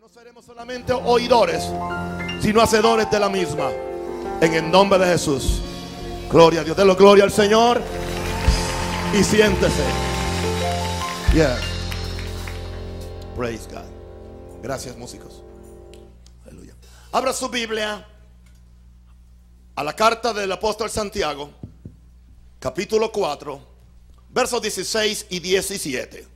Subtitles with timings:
[0.00, 1.62] no seremos solamente oidores,
[2.40, 3.70] sino hacedores de la misma.
[4.40, 5.60] En el nombre de Jesús.
[6.30, 6.74] Gloria a Dios.
[6.74, 7.82] Denlo gloria al Señor.
[9.12, 9.84] Y siéntese.
[11.34, 11.60] Yeah.
[13.36, 14.62] Praise God.
[14.62, 15.42] Gracias, músicos.
[16.46, 16.74] Aleluya.
[17.12, 18.08] Abra su Biblia
[19.74, 21.50] a la carta del apóstol Santiago,
[22.58, 23.60] capítulo 4,
[24.30, 26.26] versos 16 y 17.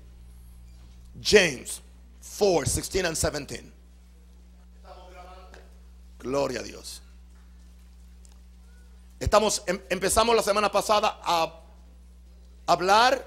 [1.22, 1.80] James
[2.24, 3.72] 4, 16 and 17.
[6.18, 7.02] Gloria a Dios.
[9.20, 11.60] Estamos, em- empezamos la semana pasada a
[12.66, 13.24] hablar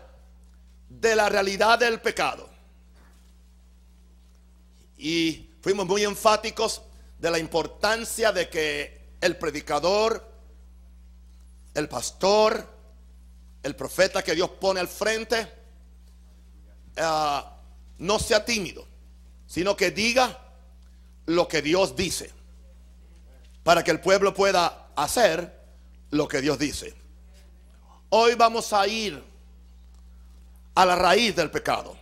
[0.90, 2.50] de la realidad del pecado.
[4.98, 6.82] Y fuimos muy enfáticos
[7.20, 10.28] de la importancia de que el predicador,
[11.74, 12.68] el pastor,
[13.64, 15.52] el profeta que Dios pone al frente,
[16.98, 17.54] ah,
[18.00, 18.86] no sea tímido,
[19.48, 20.40] sino que diga
[21.26, 22.32] lo que Dios dice,
[23.64, 25.60] para que el pueblo pueda hacer
[26.12, 26.94] lo que Dios dice.
[28.10, 29.24] Hoy vamos a ir
[30.76, 31.98] a la raíz del pecado.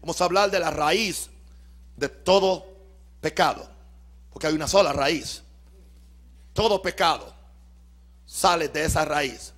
[0.00, 1.28] Vamos a hablar de la raíz
[1.96, 2.66] de todo
[3.20, 3.68] pecado,
[4.32, 5.42] porque hay una sola raíz.
[6.52, 7.34] Todo pecado
[8.24, 9.52] sale de esa raíz.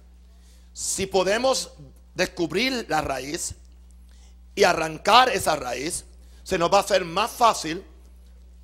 [0.73, 1.71] Si podemos
[2.15, 3.55] descubrir la raíz
[4.55, 6.05] y arrancar esa raíz,
[6.49, 7.85] se nos va a hacer más fácil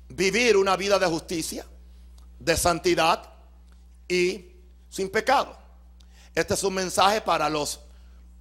[0.09, 1.67] vivir una vida de justicia,
[2.39, 3.31] de santidad
[4.07, 4.55] y
[4.89, 5.55] sin pecado.
[6.33, 7.81] Este es un mensaje para los,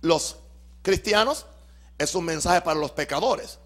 [0.01, 0.37] los
[0.81, 1.45] cristianos,
[1.99, 3.59] es un mensaje para los pecadores.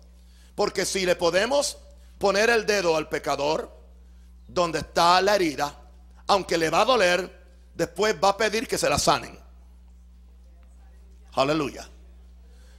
[0.56, 1.79] Porque si le podemos
[2.19, 3.73] poner el dedo al pecador
[4.49, 5.81] donde está la herida,
[6.27, 9.39] aunque le va a doler, después va a pedir que se la sanen.
[11.34, 11.89] Aleluya.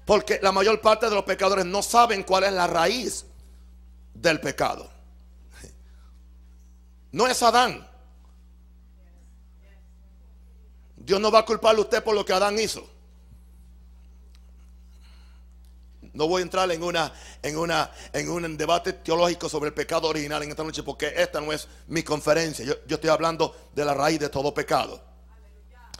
[0.10, 3.28] Porque la mayor parte de los pecadores no saben cuál es la raíz
[4.12, 4.90] del pecado.
[7.12, 7.88] No es Adán.
[10.98, 12.90] Dios no va a culparle a usted por lo que Adán hizo.
[16.14, 20.08] No voy a entrar en una en una en un debate teológico sobre el pecado
[20.08, 22.66] original en esta noche porque esta no es mi conferencia.
[22.66, 25.00] Yo, estoy hablando de la raíz de todo pecado.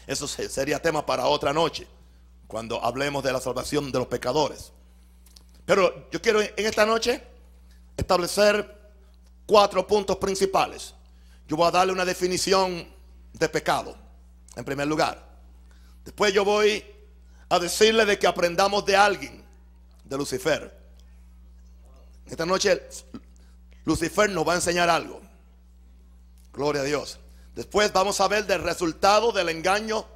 [0.08, 1.88] Eso se- sería tema para otra noche
[2.50, 4.72] cuando hablemos de la salvación de los pecadores.
[5.68, 7.22] Pero yo quiero en esta noche
[7.96, 8.76] establecer
[9.46, 10.96] cuatro puntos principales.
[11.48, 12.92] Yo voy a darle una definición
[13.34, 13.96] de pecado,
[14.56, 15.24] en primer lugar.
[16.04, 16.84] Después yo voy
[17.50, 19.46] a decirle de que aprendamos de alguien,
[20.04, 20.76] de Lucifer.
[22.26, 22.82] Esta noche
[23.86, 25.22] Lucifer nos va a enseñar algo.
[26.52, 27.20] Gloria a Dios.
[27.54, 30.08] Después vamos a ver del resultado del engaño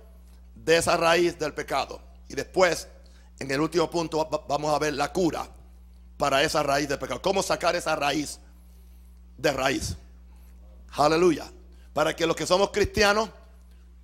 [0.56, 2.12] de esa raíz del pecado.
[2.34, 2.88] Y después,
[3.38, 5.48] en el último punto, va- vamos a ver la cura
[6.18, 7.22] para esa raíz del pecado.
[7.22, 8.40] Cómo sacar esa raíz
[9.38, 9.96] de raíz.
[10.94, 11.52] Aleluya.
[11.94, 13.30] Para que los que somos cristianos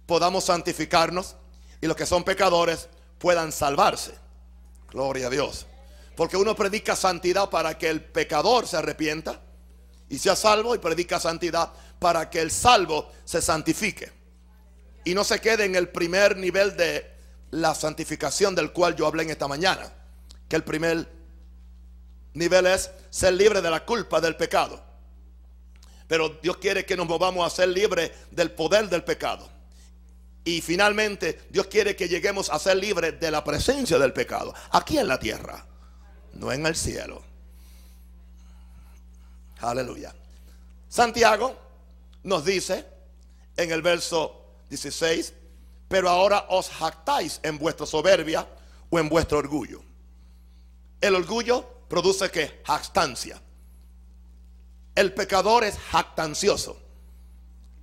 [0.06, 1.38] podamos santificarnos
[1.82, 2.88] y los que son pecadores
[3.18, 4.14] puedan salvarse.
[4.92, 5.66] Gloria a Dios.
[6.16, 9.42] Porque uno predica santidad para que el pecador se arrepienta
[10.08, 14.12] y sea salvo y predica santidad para que el salvo se santifique
[15.04, 17.18] y no se quede en el primer nivel de
[17.52, 19.92] la santificación del cual yo hablé en esta mañana,
[20.48, 21.08] que el primer
[22.34, 24.84] nivel es ser libre de la culpa del pecado.
[26.08, 29.50] Pero Dios quiere que nos movamos a ser libres del poder del pecado.
[30.44, 34.98] Y finalmente Dios quiere que lleguemos a ser libres de la presencia del pecado, aquí
[34.98, 35.66] en la tierra,
[36.34, 37.22] no en el cielo.
[39.60, 40.16] Aleluya.
[40.88, 41.56] Santiago
[42.24, 42.86] nos dice
[43.58, 45.34] en el verso 16,
[45.90, 48.48] pero ahora os jactáis en vuestra soberbia
[48.90, 49.82] o en vuestro orgullo.
[51.02, 53.42] El orgullo produce que jactancia.
[54.96, 56.80] El pecador es jactancioso.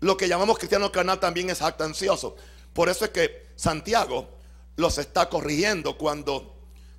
[0.00, 2.36] Lo que llamamos cristiano carnal también es jactancioso.
[2.72, 4.28] Por eso es que Santiago
[4.76, 6.54] los está corrigiendo cuando,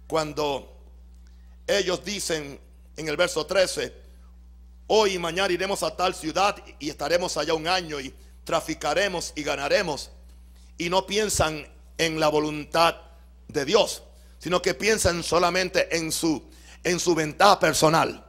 [0.08, 0.76] cuando
[1.66, 2.60] ellos dicen
[2.98, 3.94] en el verso 13,
[4.88, 8.14] hoy y mañana iremos a tal ciudad y estaremos allá un año y
[8.44, 10.12] traficaremos y ganaremos.
[10.78, 12.96] Y no piensan en la voluntad
[13.48, 14.04] de Dios,
[14.40, 16.44] sino que piensan solamente en su,
[16.84, 18.24] en su ventaja personal.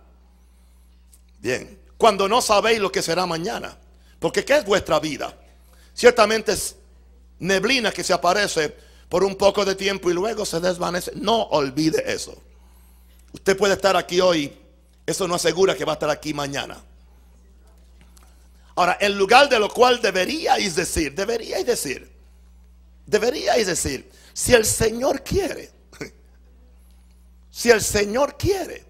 [1.40, 3.76] Bien, cuando no sabéis lo que será mañana,
[4.18, 5.36] porque ¿qué es vuestra vida?
[5.94, 6.76] Ciertamente es
[7.38, 8.74] neblina que se aparece
[9.08, 11.12] por un poco de tiempo y luego se desvanece.
[11.14, 12.40] No olvide eso.
[13.32, 14.52] Usted puede estar aquí hoy,
[15.06, 16.82] eso no asegura que va a estar aquí mañana.
[18.74, 22.17] Ahora, en lugar de lo cual deberíais decir, deberíais decir,
[23.08, 25.70] deberíais decir, si el Señor quiere,
[27.50, 28.84] si el Señor quiere,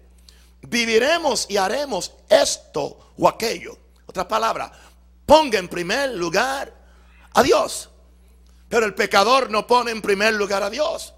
[0.61, 3.77] viviremos y haremos esto o aquello.
[4.05, 4.71] Otra palabra,
[5.25, 6.73] ponga en primer lugar
[7.33, 7.89] a Dios.
[8.67, 11.13] Pero el pecador no pone en primer lugar a Dios.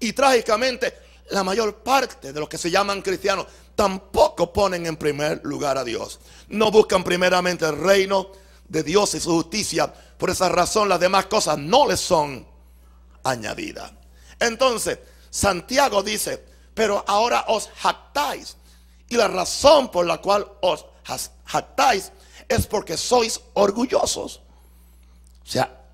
[0.00, 0.98] Y trágicamente,
[1.30, 5.84] la mayor parte de los que se llaman cristianos tampoco ponen en primer lugar a
[5.84, 6.20] Dios.
[6.48, 8.32] No buscan primeramente el reino
[8.68, 9.92] de Dios y su justicia.
[10.22, 12.46] Por esa razón las demás cosas no les son
[13.24, 13.90] añadidas.
[14.38, 16.40] Entonces, Santiago dice,
[16.74, 18.56] pero ahora os jactáis.
[19.08, 20.86] Y la razón por la cual os
[21.44, 22.12] jactáis
[22.48, 24.42] es porque sois orgullosos.
[25.42, 25.88] O sea,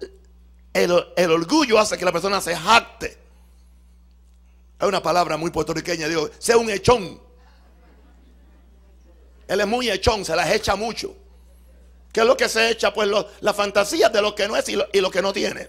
[0.75, 0.93] el,
[1.31, 3.19] orgullo hace que la persona se jacte.
[4.79, 7.19] Es una palabra muy puertorriqueña, digo, sea un echón.
[9.47, 11.17] Él es muy echón, se las echa mucho.
[12.19, 12.93] ¿Qué es lo que se echa?
[12.93, 13.09] Pues
[13.43, 15.69] la fantasía de lo que no es y lo, que no tiene.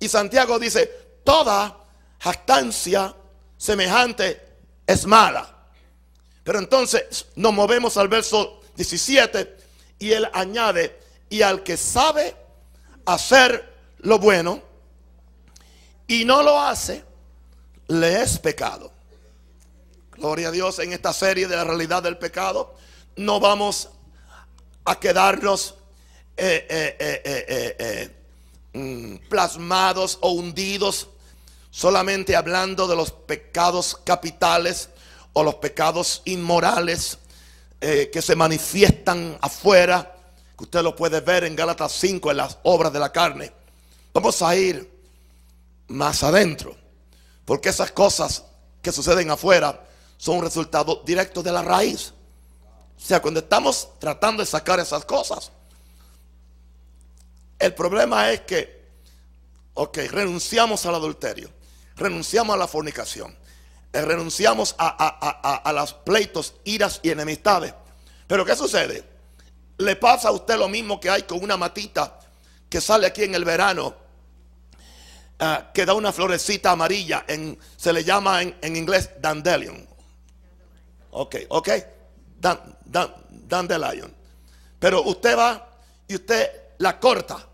[0.00, 1.78] Y Santiago dice, toda
[2.18, 3.14] jactancia
[3.56, 4.42] semejante
[4.84, 5.68] es mala.
[6.42, 9.56] Pero entonces nos movemos al verso 17
[10.00, 10.98] y él añade,
[11.30, 12.34] y al que sabe
[13.06, 14.60] hacer lo bueno
[16.08, 17.04] y no lo hace,
[17.86, 18.90] le es pecado.
[20.16, 22.74] Gloria a Dios en esta serie de la realidad del pecado.
[23.14, 23.90] No vamos
[24.84, 25.76] a quedarnos
[26.36, 28.10] eh, eh, eh,
[28.72, 31.08] mm, plasmados o hundidos
[31.70, 34.90] solamente hablando de los pecados capitales
[35.32, 37.18] o los pecados inmorales
[37.80, 40.16] que se manifiestan afuera,
[40.56, 43.52] que usted lo puede ver en Gálatas 5 en las obras de la carne.
[44.14, 44.90] Vamos a ir
[45.88, 46.74] más adentro,
[47.44, 48.44] porque esas cosas
[48.80, 49.84] que suceden afuera
[50.16, 52.14] son un resultado directo de la raíz.
[53.04, 55.52] O sea, cuando estamos tratando de sacar esas cosas,
[57.58, 58.82] el problema es que,
[59.74, 61.50] ok, renunciamos al adulterio,
[61.96, 63.36] renunciamos a la fornicación,
[63.92, 67.74] eh, renunciamos a, a, a, los pleitos, iras y enemistades.
[68.26, 69.04] Pero ¿qué sucede?
[69.76, 72.18] Le pasa a usted lo mismo que hay con una matita
[72.70, 73.94] que sale aquí en el verano,
[75.38, 77.26] eh, que da una florecita amarilla,
[77.76, 79.86] se le llama en, en inglés dandelion.
[81.10, 81.68] Ok, ok.
[82.40, 82.74] Dan,
[83.30, 84.14] dandelion.
[84.78, 85.68] Pero usted va
[86.06, 87.46] y usted la corta.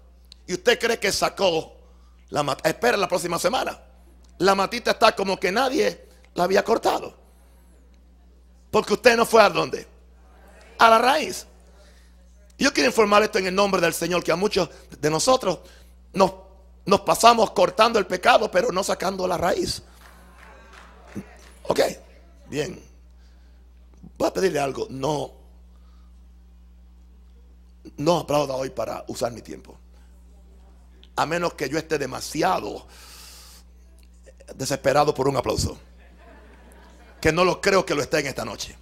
[0.47, 1.77] Y usted cree que sacó
[2.31, 2.69] la matita.
[2.69, 3.79] Espera la próxima semana.
[4.39, 7.15] La matita está como que nadie la había cortado.
[8.71, 9.87] Porque usted no fue a dónde?
[10.79, 11.47] A la raíz.
[12.59, 14.69] Yo quiero informar esto en el nombre del Señor, que a muchos
[15.01, 15.61] de nosotros
[16.13, 16.33] nos,
[16.85, 19.83] nos pasamos cortando el pecado, pero no sacando la raíz.
[21.63, 21.81] Ok,
[22.49, 22.90] bien.
[24.19, 24.87] Voy a pedirle algo.
[24.91, 25.33] No,
[27.97, 29.79] no aplauda hoy para usar mi tiempo.
[31.17, 32.87] A menos que yo esté demasiado
[34.55, 35.79] desesperado por un aplauso.
[37.21, 38.77] Que no lo creo que lo esté en esta noche.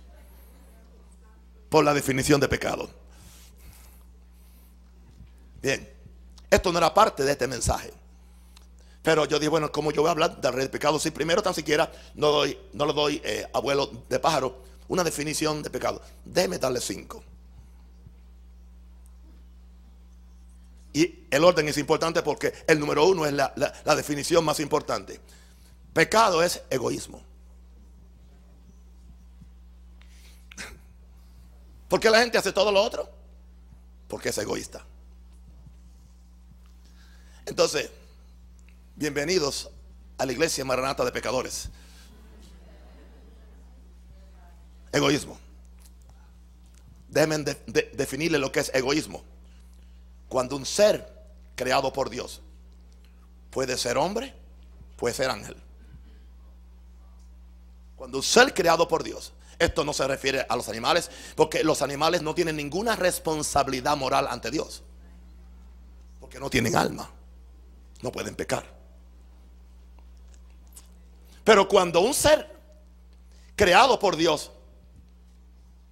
[1.68, 2.88] Por la definición de pecado.
[5.60, 5.88] Bien,
[6.50, 7.92] esto no era parte de este mensaje.
[9.02, 11.90] Pero yo dije, bueno, como yo voy a hablar del pecado, si primero tan siquiera
[12.14, 16.02] no, doy, no le doy eh, abuelo de pájaro una definición de pecado.
[16.24, 17.22] Déjeme darle cinco.
[20.92, 23.52] Y el orden es importante porque el número uno es la,
[23.94, 25.20] definición más importante.
[25.92, 27.22] Pecado es egoísmo.
[31.88, 33.08] ¿Por qué la gente hace todo lo otro?
[34.08, 34.84] Porque es egoísta.
[37.44, 37.90] Entonces,
[38.96, 39.70] bienvenidos
[40.16, 41.68] a la iglesia maranata de pecadores.
[44.92, 45.38] Egoísmo.
[47.08, 47.38] Déjenme
[47.92, 49.22] definirle lo que es egoísmo.
[50.28, 51.10] Cuando un ser
[51.56, 52.42] creado por Dios
[53.50, 54.34] puede ser hombre,
[54.96, 55.56] puede ser ángel.
[57.96, 61.82] Cuando un ser creado por Dios, esto no se refiere a los animales, porque los
[61.82, 64.82] animales no tienen ninguna responsabilidad moral ante Dios,
[66.20, 67.10] porque no tienen alma,
[68.02, 68.64] no pueden pecar.
[71.42, 72.54] Pero cuando un ser
[73.56, 74.52] creado por Dios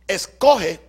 [0.07, 0.81] escoge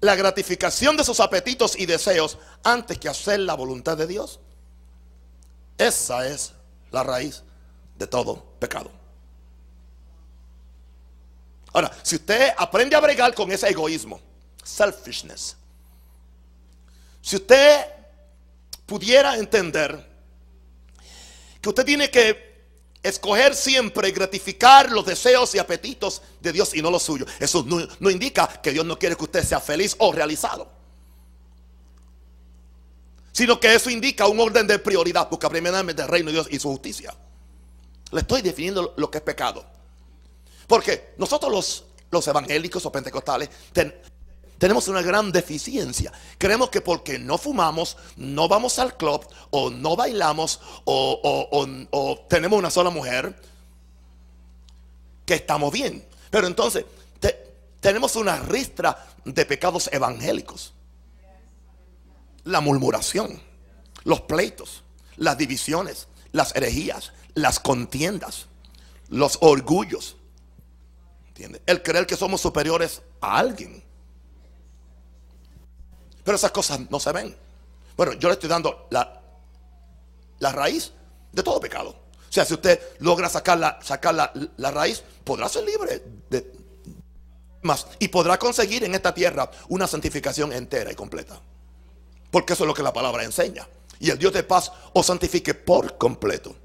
[0.00, 4.40] la gratificación de sus apetitos y deseos antes que hacer la voluntad de Dios.
[5.78, 6.52] Esa es
[6.90, 7.42] la raíz
[7.98, 8.90] de todo pecado.
[11.72, 14.20] Ahora, si usted aprende a bregar con ese egoísmo,
[14.62, 15.56] selfishness,
[17.20, 17.86] si usted
[18.86, 20.06] pudiera entender
[21.60, 22.45] que usted tiene que
[23.08, 27.28] escoger siempre gratificar los deseos y apetitos de Dios y no los suyos.
[27.38, 30.70] Eso no, indica que Dios no quiere que usted sea feliz o realizado.
[33.32, 35.28] Sino que eso indica un orden de prioridad.
[35.28, 37.14] Busca primeramente el reino de Dios y su justicia.
[38.10, 39.64] Le estoy definiendo lo que es pecado.
[40.66, 43.50] Porque nosotros los, los evangélicos o pentecostales
[44.58, 46.12] tenemos una gran deficiencia.
[46.38, 52.70] Creemos que porque no fumamos, no vamos al club, o no bailamos, o, tenemos una
[52.70, 53.38] sola mujer,
[55.24, 56.06] que estamos bien.
[56.30, 56.84] Pero entonces
[57.80, 60.72] tenemos una ristra de pecados evangélicos.
[62.44, 63.40] La murmuración,
[64.04, 64.82] los pleitos,
[65.16, 68.46] las divisiones, las herejías, las contiendas,
[69.08, 70.16] los orgullos.
[71.66, 73.85] El creer que somos superiores a alguien.
[76.26, 77.36] Pero esas cosas no se ven.
[77.96, 79.22] Bueno, yo le estoy dando la,
[80.40, 80.92] la raíz
[81.30, 81.90] de todo pecado.
[81.90, 86.52] O sea, si usted logra sacar la, sacar la, raíz, podrá ser libre de
[87.62, 91.40] más y podrá conseguir en esta tierra una santificación entera y completa.
[92.32, 93.68] Porque eso es lo que la palabra enseña.
[94.00, 96.56] Y el Dios de paz os santifique por completo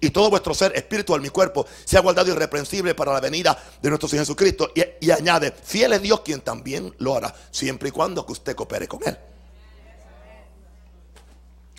[0.00, 4.08] y todo vuestro ser espiritual, mi cuerpo, sea guardado irreprensible para la venida de nuestro
[4.08, 4.72] Señor Jesucristo.
[4.74, 8.88] Y, añade, fiel es Dios quien también lo hará, siempre y cuando que usted coopere
[8.88, 9.18] con Él.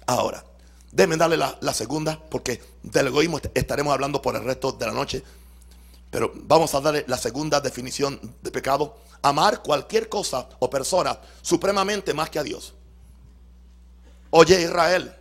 [0.06, 0.44] Ahora,
[0.92, 5.24] déjenme darle la segunda, porque del egoísmo estaremos hablando por el resto de la noche.
[6.12, 8.98] Pero vamos a darle la segunda definición de pecado.
[9.22, 12.74] Amar cualquier cosa o persona supremamente más que a Dios.
[14.32, 15.14] Oye Israel,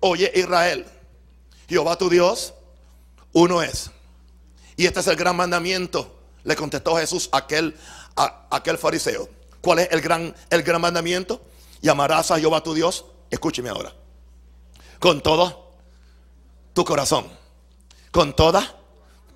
[0.00, 0.84] oye Israel.
[1.68, 2.54] Jehová tu Dios,
[3.32, 3.90] uno es.
[4.76, 6.16] Y este es el gran mandamiento.
[6.44, 7.76] Le contestó Jesús aquel,
[8.16, 9.28] aquel fariseo.
[9.60, 11.42] ¿Cuál es el gran, el gran mandamiento?
[11.82, 13.04] Llamarás a Jehová tu Dios.
[13.30, 13.92] Escúcheme ahora.
[14.98, 15.72] Con todo
[16.72, 17.26] tu corazón.
[18.10, 18.76] Con toda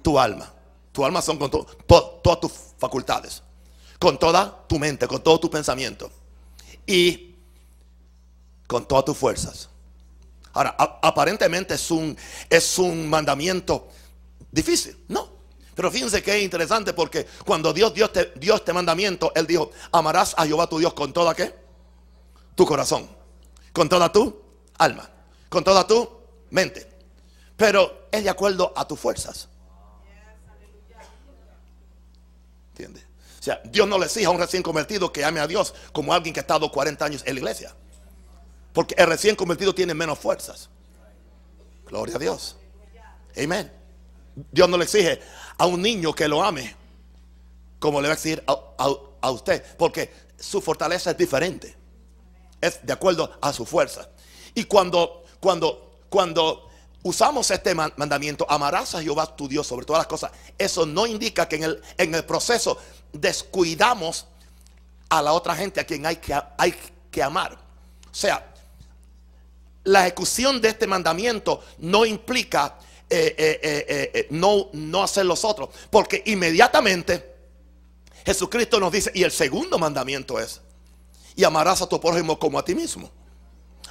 [0.01, 0.53] tu alma.
[0.93, 3.43] Tu alma son con todas tus facultades.
[3.99, 6.11] Con toda tu mente, con todo tu pensamiento.
[6.87, 7.35] Y
[8.67, 9.69] con todas tus fuerzas.
[10.53, 12.17] Ahora, aparentemente es un,
[12.51, 13.89] es un mandamiento
[14.51, 15.33] difícil, ¿no?
[15.75, 19.71] Pero fíjense que es interesante porque cuando Dios dio este, dio este mandamiento, Él dijo,
[19.91, 21.55] amarás a Jehová tu Dios con toda qué?
[22.55, 23.09] Tu corazón,
[23.73, 24.43] con toda tu
[24.77, 25.09] alma,
[25.49, 26.09] con toda tu
[26.51, 26.87] mente.
[27.57, 29.49] Pero es de acuerdo a tus fuerzas.
[32.73, 33.05] ¿Entiendes?
[33.41, 36.13] O sea, Dios no le exige a un recién convertido que ame a Dios como
[36.13, 37.75] alguien que ha estado 40 años en la iglesia.
[38.73, 40.69] Porque el recién convertido tiene menos fuerzas.
[41.87, 42.57] Gloria a Dios.
[43.37, 43.71] Amén.
[44.51, 45.21] Dios no le exige
[45.59, 46.83] a un niño que lo ame
[47.83, 49.77] como le va a exigir a, usted.
[49.77, 51.77] Porque su fortaleza es diferente.
[52.61, 54.09] Es de acuerdo a su fuerza.
[54.55, 56.71] Y cuando, cuando, cuando
[57.03, 61.49] usamos este mandamiento, amarás a Jehová tu Dios sobre todas las cosas, eso no indica
[61.49, 62.79] que en el, en el proceso
[63.13, 64.27] descuidamos
[65.09, 66.75] a la otra gente a quien hay que, hay
[67.11, 67.55] que amar.
[67.55, 68.52] O sea,
[69.85, 72.79] la ejecución de este mandamiento no implica
[73.11, 75.69] eh, eh, eh, no, no hacer los otros.
[75.91, 77.35] Porque inmediatamente
[78.25, 80.61] Jesucristo nos dice, y el segundo mandamiento es,
[81.37, 83.11] y amarás a tu prójimo como a ti mismo.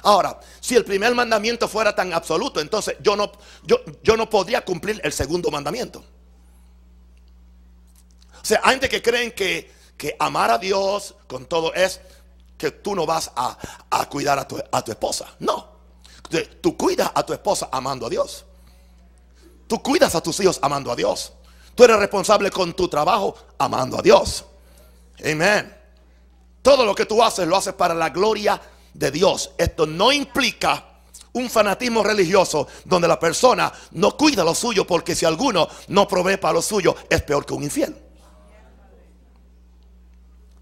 [0.02, 3.30] Ahora, si el primer mandamiento fuera tan absoluto, entonces yo no,
[3.62, 6.04] yo, yo no podría cumplir el segundo mandamiento.
[8.40, 12.00] O sea, hay gente que creen que, que amar a Dios con todo es
[12.58, 13.56] que tú no vas a,
[13.90, 15.32] a cuidar a tu, a tu esposa.
[15.38, 15.71] No.
[16.60, 18.44] Tú cuidas a tu esposa amando a Dios.
[19.66, 21.32] Tú cuidas a tus hijos amando a Dios.
[21.74, 24.44] Tú eres responsable con tu trabajo amando a Dios.
[25.24, 25.74] Amén.
[26.60, 28.60] Todo lo que tú haces lo haces para la gloria
[28.94, 29.50] de Dios.
[29.58, 30.84] Esto no implica
[31.32, 36.36] un fanatismo religioso donde la persona no cuida lo suyo porque si alguno no provee
[36.36, 37.96] para lo suyo es peor que un infiel.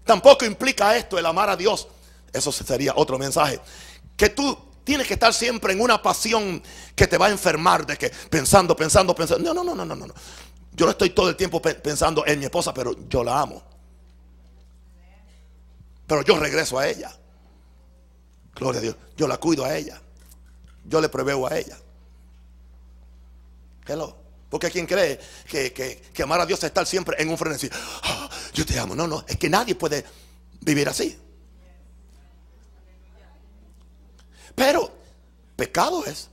[0.05, 1.87] Tampoco implica esto el amar a Dios.
[2.33, 3.59] Eso sería otro mensaje.
[4.15, 6.61] Que tú Tienes que estar siempre en una pasión
[6.95, 9.53] que te va a enfermar de que pensando, pensando, pensando.
[9.53, 10.13] No, no, no, no, no, no.
[10.73, 13.61] Yo no estoy todo el tiempo pensando en mi esposa, pero yo la amo.
[16.07, 17.15] Pero yo regreso a ella.
[18.55, 18.95] Gloria a Dios.
[19.15, 20.01] Yo la cuido a ella.
[20.85, 21.77] Yo le proveo a ella.
[23.85, 24.17] Hello.
[24.49, 27.69] Porque quien cree que, que, amar a Dios es estar siempre en un frenesí.
[28.03, 28.95] Ah, yo te amo.
[28.95, 29.23] No, no.
[29.27, 30.03] Es que nadie puede
[30.59, 31.17] vivir así.
[34.55, 34.91] Pero
[35.55, 36.29] pecado es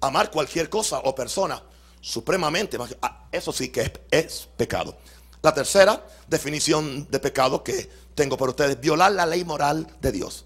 [0.00, 1.62] amar cualquier cosa o persona
[2.00, 2.76] supremamente.
[3.00, 4.96] Ah, eso sí que es, pecado.
[5.40, 10.44] La tercera definición de pecado que tengo para ustedes, violar la ley moral de Dios.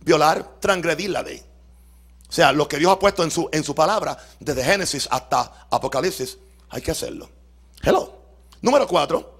[0.00, 1.42] Violar, transgredir la ley.
[2.28, 5.66] O sea, lo que Dios ha puesto en su, en su palabra, desde Génesis hasta
[5.70, 6.36] Apocalipsis,
[6.68, 7.30] hay que hacerlo.
[7.82, 8.20] Hello.
[8.60, 9.34] Número cuatro.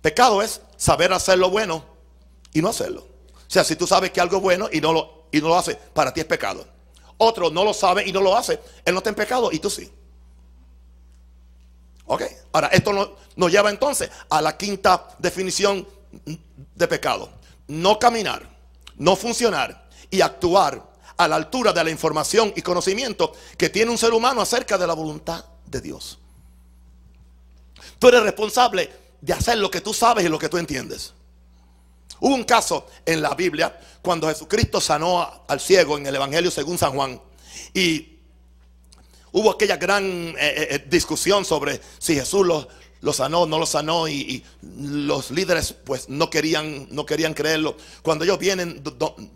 [0.00, 1.84] Pecado es saber hacer lo bueno
[2.52, 3.13] y no hacerlo.
[3.54, 5.76] Sea, si tú sabes que algo es bueno y no lo, y no lo hace,
[5.76, 6.66] para ti es pecado.
[7.18, 9.70] Otro no lo sabe y no lo hace, él no está en pecado y tú
[9.70, 9.88] sí.
[12.06, 15.86] Ok, ahora esto nos, nos lleva entonces a la quinta definición
[16.74, 17.30] de pecado.
[17.68, 18.42] No caminar,
[18.96, 23.98] no funcionar y actuar a la altura de la información y conocimiento que tiene un
[23.98, 26.18] ser humano acerca de la voluntad de Dios.
[28.00, 31.14] Tú eres responsable de hacer lo que tú sabes y lo que tú entiendes.
[32.20, 36.78] Hubo un caso en la Biblia cuando Jesucristo sanó al ciego en el Evangelio según
[36.78, 37.20] San Juan.
[37.72, 38.18] Y
[39.32, 42.68] hubo aquella gran eh, eh, eh, discusión sobre si Jesús lo,
[43.00, 44.08] lo sanó, no lo sanó.
[44.08, 47.76] Y, los líderes pues no querían, no querían creerlo.
[48.02, 48.82] Cuando ellos vienen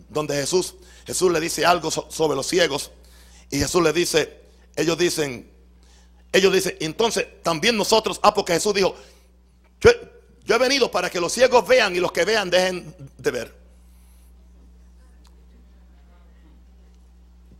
[0.09, 2.91] donde Jesús, Jesús le dice algo sobre los ciegos.
[3.51, 4.41] Y Jesús le dice,
[4.75, 5.51] ellos dicen,
[6.31, 8.95] ellos dicen, entonces también nosotros, ah, porque Jesús dijo,
[9.81, 9.91] yo,
[10.45, 13.59] yo he venido para que los ciegos vean y los que vean dejen de ver.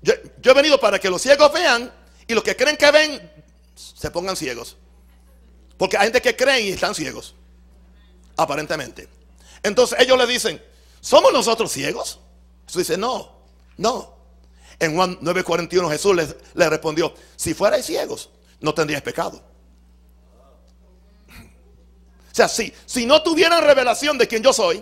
[0.02, 0.14] Yo,
[0.52, 1.94] he venido para que los ciegos vean
[2.28, 3.32] y los que creen que ven
[3.76, 4.78] se pongan ciegos.
[5.78, 7.36] Porque hay gente que creen y están ciegos.
[8.38, 9.08] Aparentemente.
[9.62, 10.64] Entonces ellos le dicen,
[11.02, 12.20] ¿somos nosotros ciegos?
[12.66, 13.44] Jesús dice, no,
[13.78, 14.18] no.
[14.80, 16.16] En Juan 9:41 Jesús
[16.54, 18.30] le respondió, si fuerais ciegos,
[18.62, 19.49] no tendríais pecado.
[22.40, 24.82] Sea, si, si no tuvieran revelación de quién yo soy,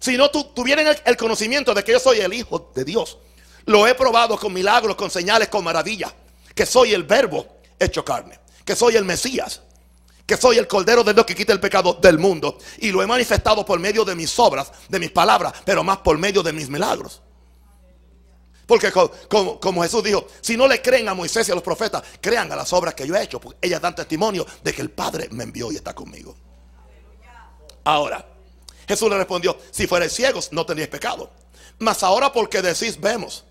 [0.00, 3.18] si no tuvieran el, conocimiento de que yo soy el Hijo de Dios,
[3.66, 6.12] lo he probado con milagros, con señales, con maravillas,
[6.52, 7.46] que soy el verbo
[7.78, 9.60] hecho carne, que soy el Mesías,
[10.26, 12.58] que soy el Cordero de Dios que quita el pecado del mundo.
[12.78, 16.18] Y lo he manifestado por medio de mis obras, de mis palabras, pero más por
[16.18, 17.22] medio de mis milagros.
[18.66, 22.02] Porque como, como, Jesús dijo, si no le creen a Moisés y a los profetas,
[22.20, 24.90] crean a las obras que yo he hecho, porque ellas dan testimonio de que el
[24.90, 26.34] Padre me envió y está conmigo.
[27.84, 28.26] Ahora,
[28.88, 31.30] Jesús le respondió, si fuerais ciegos no tenéis pecado.
[31.78, 33.44] Mas ahora porque decís vemos,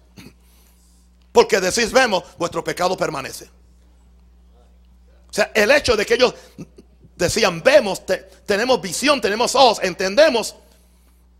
[1.31, 3.49] porque decís vemos, vuestro pecado permanece.
[5.29, 6.33] O sea, el hecho de que ellos
[7.15, 8.03] decían vemos,
[8.45, 10.55] tenemos visión, tenemos ojos, entendemos,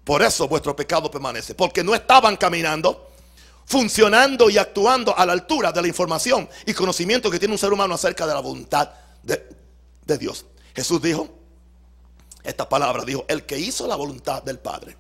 [0.04, 1.54] por eso vuestro pecado permanece.
[1.56, 3.12] Porque no estaban caminando,
[3.66, 7.72] funcionando y actuando a la altura de la información y conocimiento que tiene un ser
[7.72, 8.90] humano acerca de la voluntad
[9.22, 9.48] de,
[10.06, 10.46] de Dios.
[10.76, 11.43] Jesús dijo,
[12.44, 14.98] esta palabra, dijo, el que hizo la voluntad del Padre.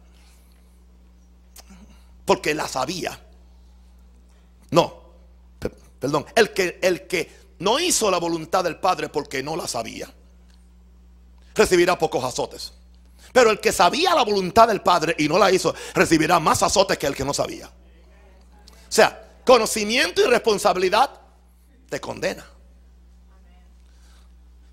[2.25, 3.19] Porque la sabía.
[4.71, 5.01] No,
[5.99, 10.11] perdón, el que, el que no hizo la voluntad del Padre porque no la sabía,
[11.53, 12.73] recibirá pocos azotes.
[13.31, 16.97] Pero el que sabía la voluntad del Padre y no la hizo, recibirá más azotes
[16.97, 17.67] que el que no sabía.
[17.67, 21.09] O sea, conocimiento y responsabilidad
[21.89, 22.45] te condena.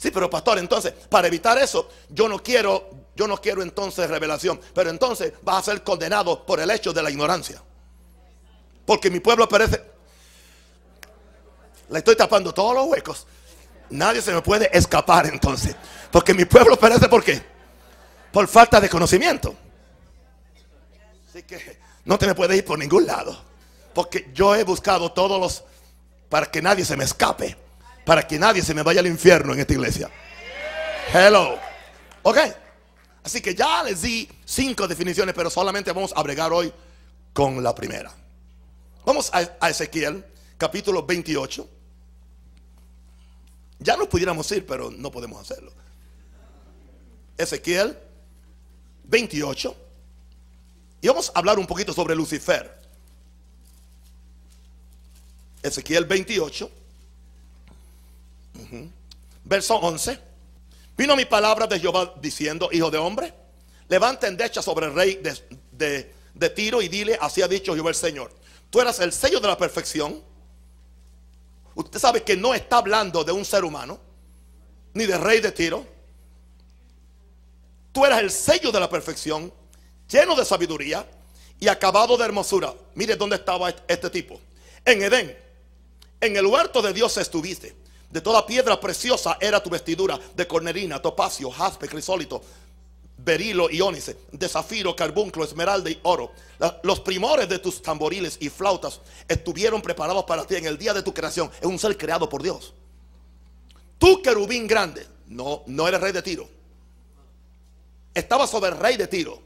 [0.00, 4.58] Sí, pero pastor, entonces, para evitar eso, yo no quiero, yo no quiero entonces revelación.
[4.72, 7.62] Pero entonces vas a ser condenado por el hecho de la ignorancia.
[8.86, 9.84] Porque mi pueblo perece.
[11.90, 13.26] Le estoy tapando todos los huecos.
[13.90, 15.76] Nadie se me puede escapar entonces.
[16.10, 17.42] Porque mi pueblo perece por qué?
[18.32, 19.54] Por falta de conocimiento.
[21.28, 23.38] Así que no te me puedes ir por ningún lado.
[23.92, 25.64] Porque yo he buscado todos los
[26.30, 27.54] para que nadie se me escape
[28.10, 30.10] para que nadie se me vaya al infierno en esta iglesia.
[31.14, 31.56] Hello.
[32.24, 32.38] Ok.
[33.22, 36.72] Así que ya les di cinco definiciones, pero solamente vamos a bregar hoy
[37.32, 38.12] con la primera.
[39.04, 40.24] Vamos a, Ezequiel,
[40.58, 41.68] capítulo 28.
[43.78, 45.72] Ya nos pudiéramos ir, pero no podemos hacerlo.
[47.38, 47.96] Ezequiel
[49.04, 49.76] 28.
[51.02, 52.76] Y vamos a hablar un poquito sobre Lucifer.
[55.62, 56.79] Ezequiel 28.
[59.44, 60.18] Verso 11.
[60.96, 63.32] Vino mi palabra de Jehová diciendo, hijo de hombre,
[63.88, 67.96] levanta endecha sobre el rey de, de, Tiro y dile, así ha dicho Jehová el
[67.96, 68.32] Señor.
[68.68, 70.22] Tú eras el sello de la perfección.
[71.74, 73.98] Usted sabe que no está hablando de un ser humano,
[74.92, 75.86] ni de rey de Tiro.
[77.92, 79.52] Tú eras el sello de la perfección,
[80.08, 81.08] lleno de sabiduría
[81.58, 82.74] y acabado de hermosura.
[82.94, 84.40] Mire dónde estaba este tipo.
[84.84, 85.36] En Edén,
[86.20, 87.79] en el huerto de Dios estuviste.
[88.10, 92.42] De toda piedra preciosa era tu vestidura, de cornerina, topacio, jaspe, crisólito,
[93.16, 96.32] berilo y ónice, de zafiro, carbunclo, esmeralda y oro.
[96.82, 101.02] Los primores de tus tamboriles y flautas estuvieron preparados para ti en el día de
[101.02, 101.50] tu creación.
[101.60, 102.74] Es un ser creado por Dios.
[103.98, 106.48] Tú, querubín grande, no, no eres rey de Tiro.
[108.12, 109.40] Estaba sobre el rey de Tiro.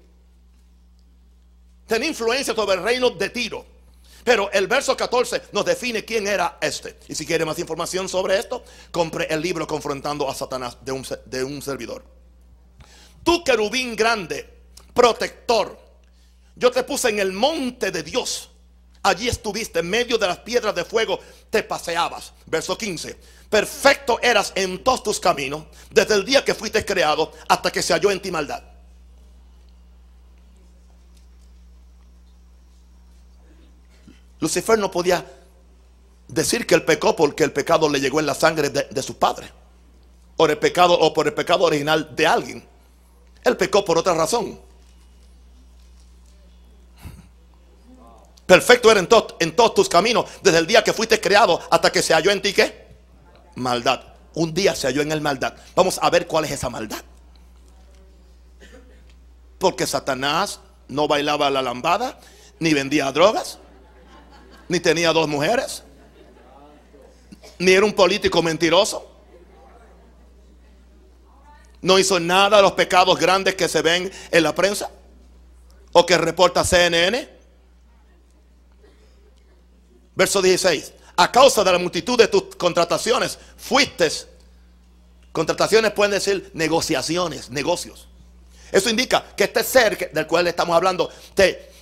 [1.86, 3.73] Tenía influencia sobre el reino de Tiro.
[4.24, 6.98] Pero el verso 14 nos define quién era este.
[7.08, 11.06] Y si quiere más información sobre esto, compre el libro Confrontando a Satanás de un,
[11.26, 12.04] de un servidor.
[13.22, 14.48] Tú querubín grande,
[14.94, 15.78] protector,
[16.56, 18.50] yo te puse en el monte de Dios,
[19.04, 22.32] Allí estuviste en medio de las piedras de fuego, te paseabas.
[22.46, 23.14] Verso 15.
[23.50, 27.92] Perfecto eras en todos tus caminos, desde el día que fuiste creado hasta que se
[27.92, 28.62] halló en ti maldad.
[34.44, 35.24] Lucifer no podía
[36.28, 39.50] decir que él pecó porque el pecado le llegó en la sangre de, su padre.
[40.36, 42.68] Por el pecado o por el pecado original de alguien.
[43.42, 44.60] Él pecó por otra razón.
[48.44, 49.08] Perfecto era en,
[49.40, 52.42] en todos tus caminos, desde el día que fuiste creado hasta que se halló en
[52.42, 52.86] ti qué?
[53.54, 54.02] Maldad.
[54.34, 55.54] Un día se halló en el maldad.
[55.74, 57.02] Vamos a ver cuál es esa maldad.
[59.58, 62.18] Porque Satanás no bailaba la lambada,
[62.58, 63.58] ni vendía drogas,
[64.68, 65.82] ni tenía dos mujeres,
[67.58, 69.10] ni era un político mentiroso.
[71.80, 74.90] No hizo nada de los pecados grandes que se ven en la prensa
[75.92, 77.28] o que reporta CNN.
[80.14, 80.92] Verso 16.
[81.16, 84.10] A causa de la multitud de tus contrataciones, fuiste.
[85.30, 88.08] Contrataciones pueden decir negociaciones, negocios.
[88.72, 91.10] Eso indica que este ser del cual estamos hablando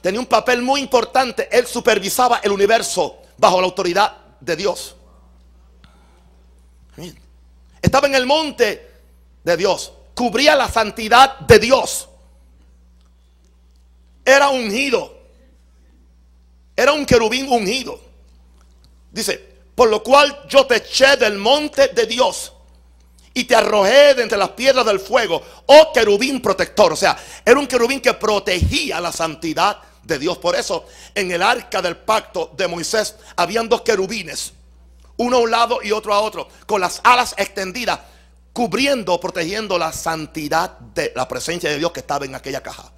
[0.03, 1.49] tenía un papel muy importante.
[1.51, 4.97] Él supervisaba el universo bajo la autoridad de Dios.
[7.81, 8.91] Estaba en el monte
[9.43, 9.93] de Dios.
[10.15, 12.09] Cubría la santidad de Dios.
[14.25, 15.19] Era ungido.
[16.77, 17.99] Era un querubín ungido.
[19.11, 22.53] Dice, por lo cual yo te eché del monte de Dios
[23.35, 26.93] y te arrojé de entre las piedras del fuego, oh querubín protector.
[26.93, 30.39] O sea, era un querubín que protegía la santidad de Dios.
[30.39, 34.53] Por eso en el arca del pacto de Moisés habían dos querubines,
[35.17, 38.01] uno a un lado y otro a otro, con las alas extendidas,
[38.53, 42.93] cubriendo, protegiendo la santidad de la presencia de Dios que estaba en aquella caja.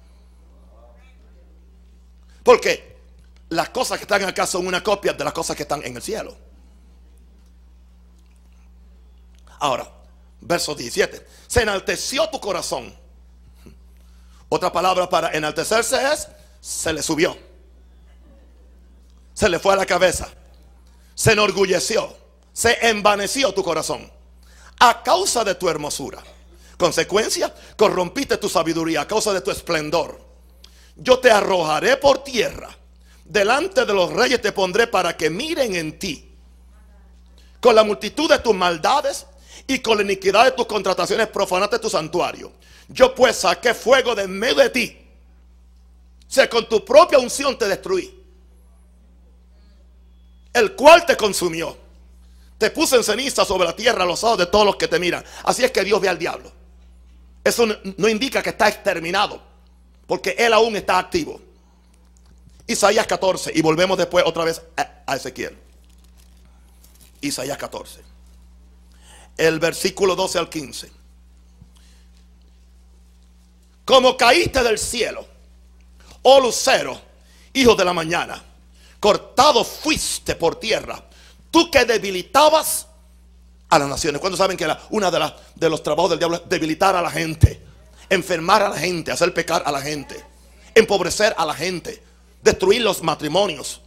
[2.43, 2.95] Porque
[3.49, 6.01] las cosas que están acá son una copia de las cosas que están en el
[6.01, 6.35] cielo.
[9.59, 9.89] Ahora,
[10.41, 11.25] verso 17.
[11.47, 12.93] Se enalteció tu corazón.
[14.49, 16.27] Otra palabra para enaltecerse es,
[16.65, 17.37] se le subió.
[19.35, 20.27] Se le fue a la cabeza.
[21.13, 22.11] Se enorgulleció.
[22.51, 24.11] Se envaneció tu corazón.
[24.79, 26.23] A causa de tu hermosura.
[26.75, 30.19] Consecuencia, corrompiste tu sabiduría a causa de tu esplendor.
[30.95, 32.75] Yo te arrojaré por tierra
[33.25, 36.31] delante de los reyes te pondré para que miren en ti.
[37.59, 39.27] Con la multitud de tus maldades
[39.67, 42.53] y con la iniquidad de tus contrataciones profanaste tu santuario.
[42.87, 45.04] Yo pues saqué fuego de en medio de ti.
[46.27, 48.23] Sea, con tu propia unción te destruí.
[50.53, 51.77] El cual te consumió.
[52.57, 55.23] Te puse en ceniza sobre la tierra los ojos de todos los que te miran.
[55.43, 56.51] Así es que Dios ve al diablo.
[57.43, 59.41] Eso no indica que está exterminado.
[60.07, 61.41] Porque él aún está activo.
[62.67, 63.51] Isaías 14.
[63.53, 64.61] Y volvemos después otra vez
[65.05, 65.57] a Ezequiel.
[67.21, 68.01] Isaías 14.
[69.37, 70.91] El versículo 12 al 15.
[73.83, 75.27] Como caíste del cielo,
[76.27, 76.99] oh lucero,
[77.53, 78.43] hijo de la mañana,
[78.99, 81.03] cortado fuiste por tierra,
[81.51, 82.87] tú que debilitabas
[83.69, 84.19] a las naciones.
[84.19, 87.11] Cuando saben que una uno de, de los trabajos del diablo es debilitar a la
[87.11, 87.61] gente,
[88.09, 90.23] enfermar a la gente, hacer pecar a la gente,
[90.73, 92.01] empobrecer a la gente,
[92.41, 93.81] destruir los matrimonios,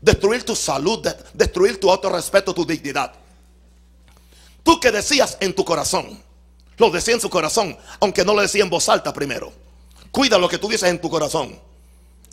[0.00, 3.12] destruir tu salud, destruir tu autorrespeto, tu dignidad.
[4.62, 6.22] Tú que decías en tu corazón,
[6.76, 9.64] lo decía en su corazón, aunque no lo decía en voz alta primero.
[10.14, 11.58] Cuida lo que tú dices en tu corazón.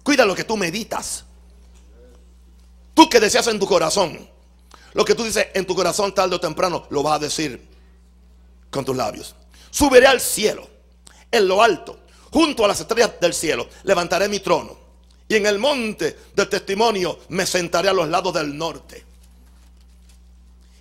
[0.04, 1.26] Cuida lo que tú meditas.
[2.94, 4.30] Tú que decías en tu corazón,
[4.94, 7.60] lo que tú dices en tu corazón tarde o temprano, lo vas a decir
[8.70, 9.34] con tus labios.
[9.72, 10.70] Subiré al cielo,
[11.32, 13.68] en lo alto, junto a las estrellas del cielo.
[13.82, 14.78] Levantaré mi trono
[15.28, 19.04] y en el monte del testimonio me sentaré a los lados del norte.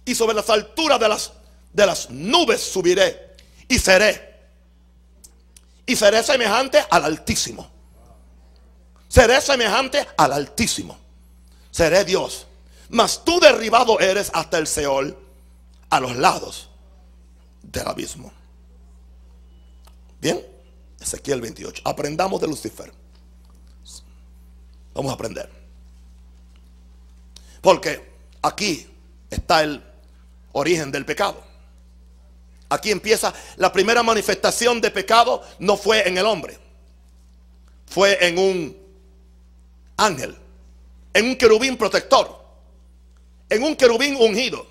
[0.04, 1.32] Y sobre las alturas de las,
[1.72, 3.36] de las nubes subiré
[3.68, 4.29] y seré.
[5.90, 7.68] Y seré semejante al Altísimo.
[9.08, 10.96] Seré semejante al Altísimo.
[11.72, 12.46] Seré Dios.
[12.90, 15.18] Mas tú derribado eres hasta el Seol,
[15.90, 16.70] a los lados
[17.60, 18.32] del abismo.
[20.20, 20.40] Bien,
[21.00, 21.82] Ezequiel 28.
[21.84, 22.92] Aprendamos de Lucifer.
[24.94, 25.50] Vamos a aprender.
[27.60, 28.88] Porque aquí
[29.28, 29.82] está el
[30.52, 31.49] origen del pecado.
[32.70, 36.58] Aquí empieza la primera manifestación de pecado, no fue en el hombre,
[37.86, 38.76] fue en un
[39.98, 40.34] ángel,
[41.12, 42.42] en un querubín protector,
[43.50, 44.66] en un querubín ungido,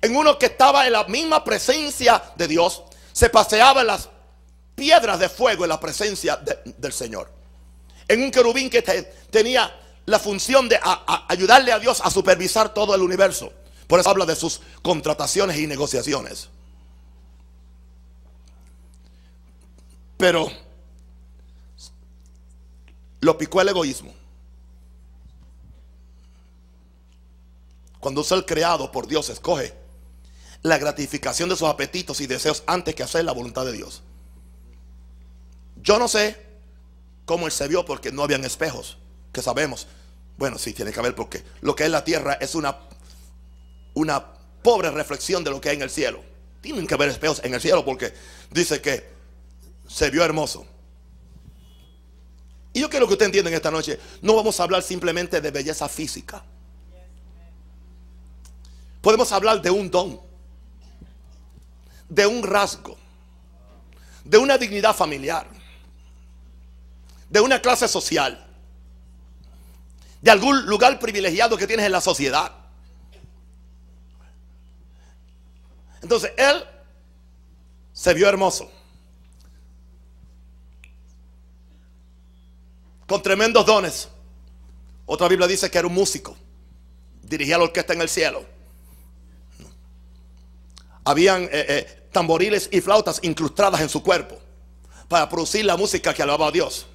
[0.00, 4.08] en uno que estaba en la misma presencia de Dios, se paseaba en las
[4.76, 7.40] piedras de fuego en la presencia del Señor
[8.10, 8.82] en un querubín que
[9.30, 9.72] tenía
[10.06, 10.80] la función de
[11.28, 13.52] ayudarle a Dios a supervisar todo el universo.
[13.86, 16.48] Por eso habla de sus contrataciones y negociaciones.
[20.20, 20.52] Pero
[23.20, 24.14] lo picó el egoísmo.
[27.98, 29.74] Cuando el creado por Dios escoge
[30.62, 34.02] la gratificación de sus apetitos y deseos antes que hacer la voluntad de Dios.
[35.82, 36.36] Yo no sé
[37.24, 38.98] cómo él se vio porque no habían espejos,
[39.32, 39.86] que sabemos.
[40.36, 42.78] Bueno, sí, tiene que haber porque lo que es la tierra es una,
[43.94, 46.22] una pobre reflexión de lo que hay en el cielo.
[46.60, 48.12] Tienen que haber espejos en el cielo porque
[48.50, 49.19] dice que
[49.90, 50.66] se vio hermoso.
[52.72, 55.50] Y yo quiero que usted entienda en esta noche, no vamos a hablar simplemente de
[55.50, 56.44] belleza física.
[59.00, 60.30] Podemos hablar de un don
[62.10, 62.98] de un rasgo,
[64.24, 65.48] de una dignidad familiar,
[67.30, 68.46] de una clase social,
[70.20, 72.52] de algún lugar privilegiado que tienes en la sociedad.
[76.02, 76.64] Entonces él
[77.92, 78.70] se vio hermoso,
[83.10, 84.08] con tremendos dones.
[85.04, 86.36] Otra Biblia dice que era un músico,
[87.20, 88.44] dirigía la orquesta en el cielo.
[91.02, 94.38] Habían eh, eh, tamboriles y flautas incrustadas en su cuerpo
[95.08, 96.86] para producir la música que alababa a Dios.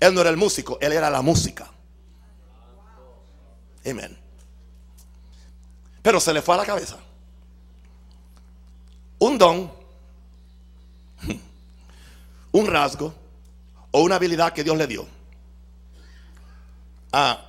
[0.00, 1.70] Él no era el músico, él era la música.
[3.84, 4.18] Amén.
[6.00, 6.96] Pero se le fue a la cabeza.
[9.18, 9.70] Un don,
[12.52, 13.23] un rasgo
[13.96, 15.06] o una habilidad que Dios le dio.
[17.12, 17.40] Ah,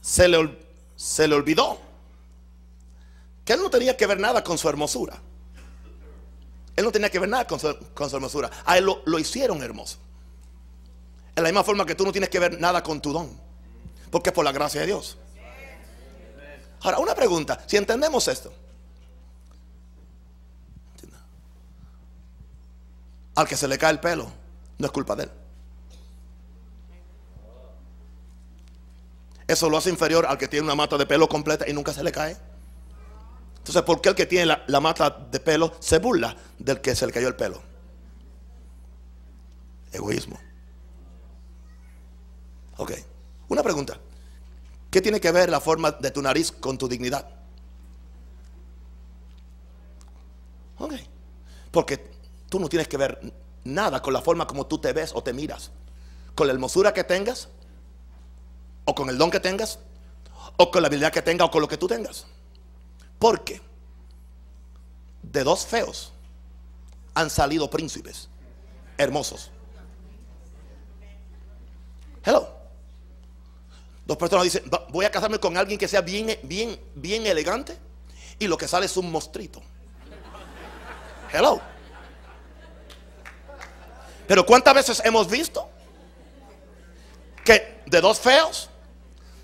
[0.00, 0.58] se le,
[0.96, 1.78] se le olvidó
[3.44, 5.20] que él no tenía que ver nada con su hermosura.
[6.74, 8.50] Él no tenía que ver nada con su, hermosura.
[8.64, 9.98] A él lo, hicieron hermoso.
[11.36, 13.30] En la misma forma que tú no tienes que ver nada con tu don.
[14.10, 15.16] Porque es por la gracia de Dios.
[16.80, 17.62] Ahora, una pregunta.
[17.68, 18.52] Si entendemos esto.
[23.36, 24.41] Al que se le cae el pelo,
[24.82, 25.30] no es culpa de él.
[29.46, 32.02] Eso lo hace inferior al que tiene una mata de pelo completa y nunca se
[32.02, 32.36] le cae.
[33.58, 37.06] Entonces, ¿por qué el que tiene la, mata de pelo se burla del que se
[37.06, 37.62] le cayó el pelo?
[39.92, 40.36] Egoísmo.
[42.78, 42.92] Ok.
[43.48, 44.00] Una pregunta.
[44.90, 47.28] ¿Qué tiene que ver la forma de tu nariz con tu dignidad?
[50.78, 50.94] Ok.
[51.70, 51.98] Porque
[52.48, 55.32] tú no tienes que ver nada con la forma como tú te ves o te
[55.32, 55.70] miras.
[56.34, 57.48] Con la hermosura que tengas,
[58.84, 59.78] o con el don que tengas,
[60.56, 62.26] o con la habilidad que tengas, o con lo que tú tengas.
[63.18, 63.60] Porque
[65.22, 66.12] de dos feos
[67.14, 68.28] han salido príncipes
[68.98, 69.50] hermosos.
[72.24, 72.48] Hello.
[74.06, 77.76] Dos personas dicen, voy a casarme con alguien que sea bien, bien, bien elegante
[78.38, 79.62] y lo que sale es un mostrito.
[81.32, 81.71] Hello.
[84.32, 85.68] Pero ¿cuántas veces hemos visto
[87.44, 88.70] que de dos feos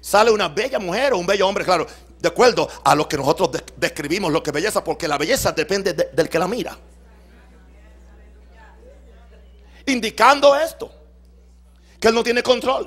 [0.00, 1.62] sale una bella mujer o un bello hombre?
[1.62, 1.86] Claro,
[2.18, 5.92] de acuerdo a lo que nosotros describimos, lo que es belleza, porque la belleza depende
[5.92, 6.78] del que la mira.
[9.84, 10.90] Indicando esto,
[12.00, 12.86] que él no tiene control.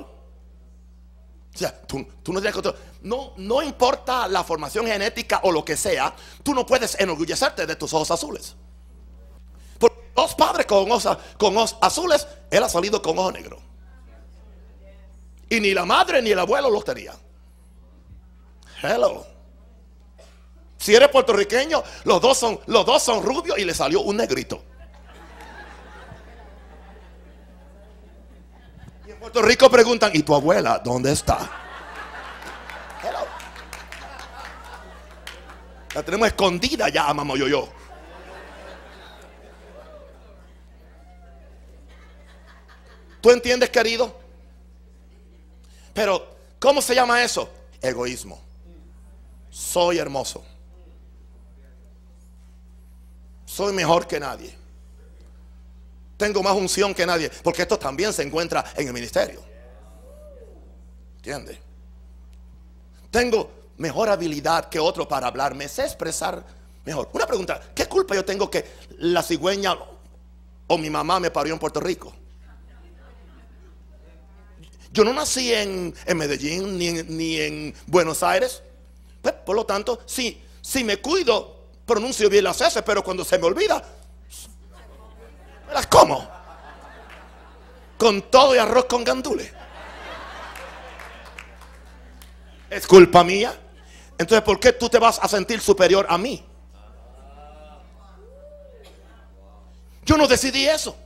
[1.54, 2.74] O sea, tú, no tienes control.
[3.02, 6.12] No, no importa la formación genética o lo que sea,
[6.42, 8.56] tú no puedes enorgullecerte de tus ojos azules.
[10.14, 13.60] Dos padres con ojos, con azules, él ha salido con ojos negros.
[15.48, 17.14] Y ni la madre ni el abuelo los tenía.
[18.82, 19.26] Hello.
[20.76, 24.64] Si eres puertorriqueño, los dos son, rubios y le salió un negrito.
[29.06, 31.38] Y en Puerto Rico preguntan, ¿y tu abuela dónde está?
[33.02, 33.20] Hello.
[35.94, 37.68] La tenemos escondida ya, mamá yo.
[43.22, 44.14] ¿Tú entiendes, querido?
[45.94, 46.26] Pero,
[46.58, 47.48] ¿cómo se llama eso?
[47.80, 48.52] Egoísmo
[49.52, 50.42] soy hermoso.
[53.44, 54.56] Soy mejor que nadie.
[56.16, 57.30] Tengo más unción que nadie.
[57.44, 59.42] Porque esto también se encuentra en el ministerio.
[61.16, 61.60] ¿Entiende?
[63.10, 65.54] Tengo mejor habilidad que otro para hablar.
[65.54, 66.42] Me sé expresar
[66.86, 67.10] mejor.
[67.12, 67.60] Una pregunta.
[67.74, 68.64] ¿Qué culpa yo tengo que
[68.98, 69.76] la cigüeña
[70.66, 72.14] o mi mamá me parió en Puerto Rico?
[74.92, 78.62] Yo no nací en, Medellín ni ni en Buenos Aires.
[79.22, 83.38] Pues, por lo tanto, si, si me cuido, pronuncio bien las S, pero cuando se
[83.38, 83.82] me olvida,
[85.72, 86.28] las como.
[87.96, 89.52] Con todo y arroz con gandules.
[92.68, 93.54] Es culpa mía.
[94.18, 96.44] Entonces, ¿por qué tú te vas a sentir superior a mí?
[100.04, 100.96] Yo no decidí eso.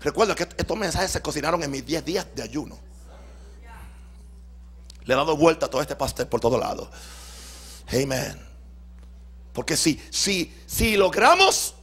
[0.00, 2.78] Recuerda que estos mensajes se cocinaron en mis 10 días de ayuno.
[5.04, 6.88] Le he dado vuelta a todo este pastel por todos lados.
[7.88, 8.38] Amén.
[9.52, 11.74] Porque si, si, si logramos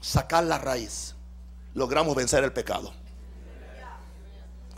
[0.00, 1.14] sacar la raíz,
[1.74, 2.92] logramos vencer el pecado.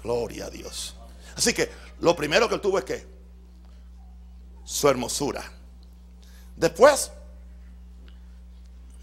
[0.02, 0.96] Gloria a Dios.
[1.36, 1.70] Así que
[2.00, 3.06] lo primero que tuvo es que
[4.64, 5.44] su hermosura.
[6.56, 7.10] Después,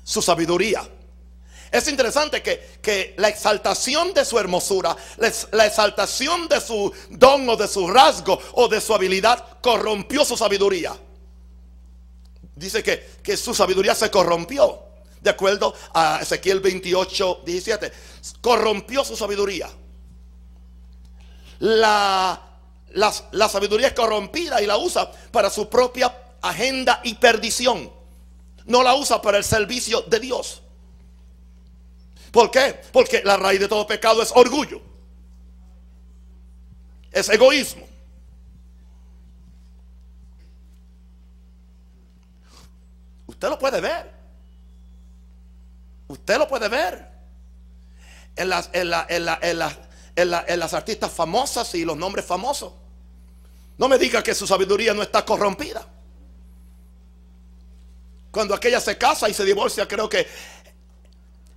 [0.03, 0.87] su sabiduría.
[1.71, 4.95] Es interesante que, la exaltación de su hermosura,
[5.51, 10.35] la exaltación de su don o de su rasgo o de su habilidad corrompió su
[10.35, 10.93] sabiduría.
[12.55, 14.83] Dice que, que su sabiduría se corrompió.
[15.21, 17.91] De acuerdo a Ezequiel 28, 17.
[18.41, 19.69] Corrompió su sabiduría.
[21.59, 22.41] La,
[22.89, 27.91] la sabiduría es corrompida y la usa para su propia agenda y perdición.
[28.65, 30.60] No la usa para el servicio de Dios.
[32.31, 32.79] ¿Por qué?
[32.93, 34.81] Porque la raíz de todo pecado es orgullo.
[37.11, 37.85] Es egoísmo.
[43.27, 44.09] Usted lo puede ver.
[46.07, 47.11] Usted lo puede ver.
[48.35, 48.69] En las,
[50.73, 52.71] artistas famosas y los nombres famosos.
[53.77, 55.85] No me diga que su sabiduría no está corrompida.
[58.31, 60.27] Cuando aquella se casa y se divorcia, creo que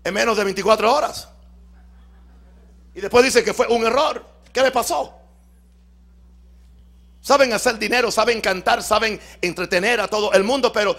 [0.04, 1.28] en menos de 24 horas.
[2.94, 4.24] Y después dice que fue un error.
[4.52, 5.12] ¿Qué le pasó?
[7.20, 10.94] Saben hacer dinero, saben cantar, saben entretener a todo el mundo, pero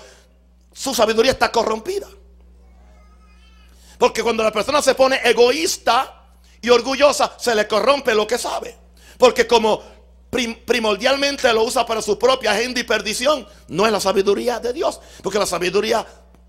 [0.74, 2.08] su sabiduría está corrompida.
[3.98, 6.24] Porque cuando la persona se pone egoísta
[6.60, 8.76] y orgullosa, se le corrompe lo que sabe.
[9.18, 9.82] Porque como
[10.66, 15.00] primordialmente lo usa para su propia agenda y perdición, no es la sabiduría de Dios.
[15.22, 16.06] Porque la sabiduría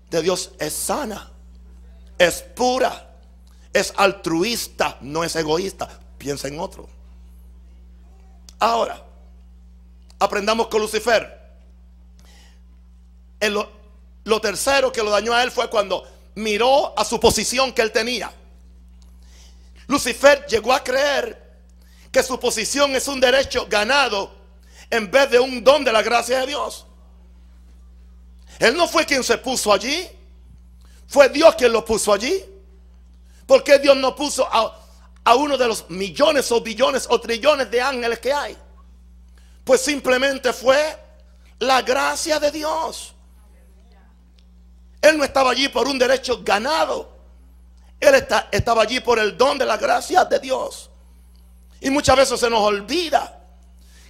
[0.09, 1.36] de Dios es sana
[2.17, 3.09] es pura,
[3.73, 5.87] es altruista, no es egoísta.
[6.17, 6.89] Piensa en otro.
[8.59, 9.03] Ahora,
[10.19, 11.37] aprendamos con Lucifer.
[13.41, 13.71] lo,
[14.23, 16.03] lo tercero que lo dañó a él fue cuando
[16.35, 18.31] miró a su posición que él tenía.
[19.87, 21.47] Lucifer llegó a creer
[22.11, 24.35] que su posición es un derecho ganado
[24.89, 26.85] en vez de un don de la gracia de Dios.
[28.59, 30.07] Él no fue quien se puso allí.
[31.07, 32.43] Fue Dios quien lo puso allí.
[33.45, 34.83] ¿Por qué Dios no puso a,
[35.35, 38.57] uno de los millones o billones o trillones de ángeles que hay?
[39.63, 40.97] Pues simplemente fue
[41.59, 43.13] la gracia de Dios.
[45.01, 47.15] Él no estaba allí por un derecho ganado.
[47.99, 50.89] Él está, estaba allí por el don de la gracia de Dios.
[51.79, 53.45] Y muchas veces se nos olvida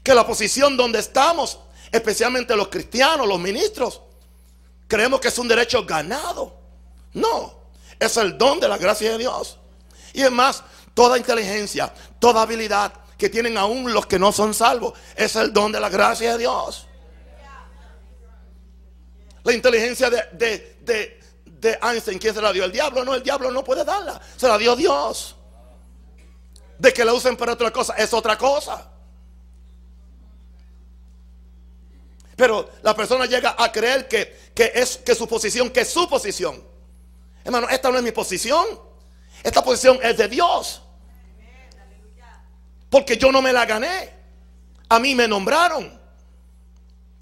[0.04, 1.60] que la posición donde estamos,
[1.92, 4.02] especialmente los cristianos, los ministros,
[4.88, 6.67] creemos que es un derecho ganado.
[7.18, 9.58] No, es el don de la gracia de Dios.
[10.14, 14.94] Y es más, toda inteligencia, toda habilidad que tienen aún los que no son salvos,
[15.16, 16.88] es el don de la gracia de Dios.
[19.44, 22.64] La inteligencia de, de, Einstein, ¿quién se la dio?
[22.64, 23.04] ¿El diablo?
[23.04, 24.22] No, el diablo no puede darla.
[24.36, 25.36] Se la dio Dios.
[26.78, 28.92] De que la usen para otra cosa, es otra cosa.
[32.36, 36.08] Pero la persona llega a creer que, que es que su posición, que es su
[36.08, 36.77] posición
[37.48, 38.66] Hermano, esta no es mi posición.
[39.42, 40.82] Esta posición es de Dios.
[42.90, 44.14] Porque yo no me la gané.
[44.90, 45.98] A mí me nombraron.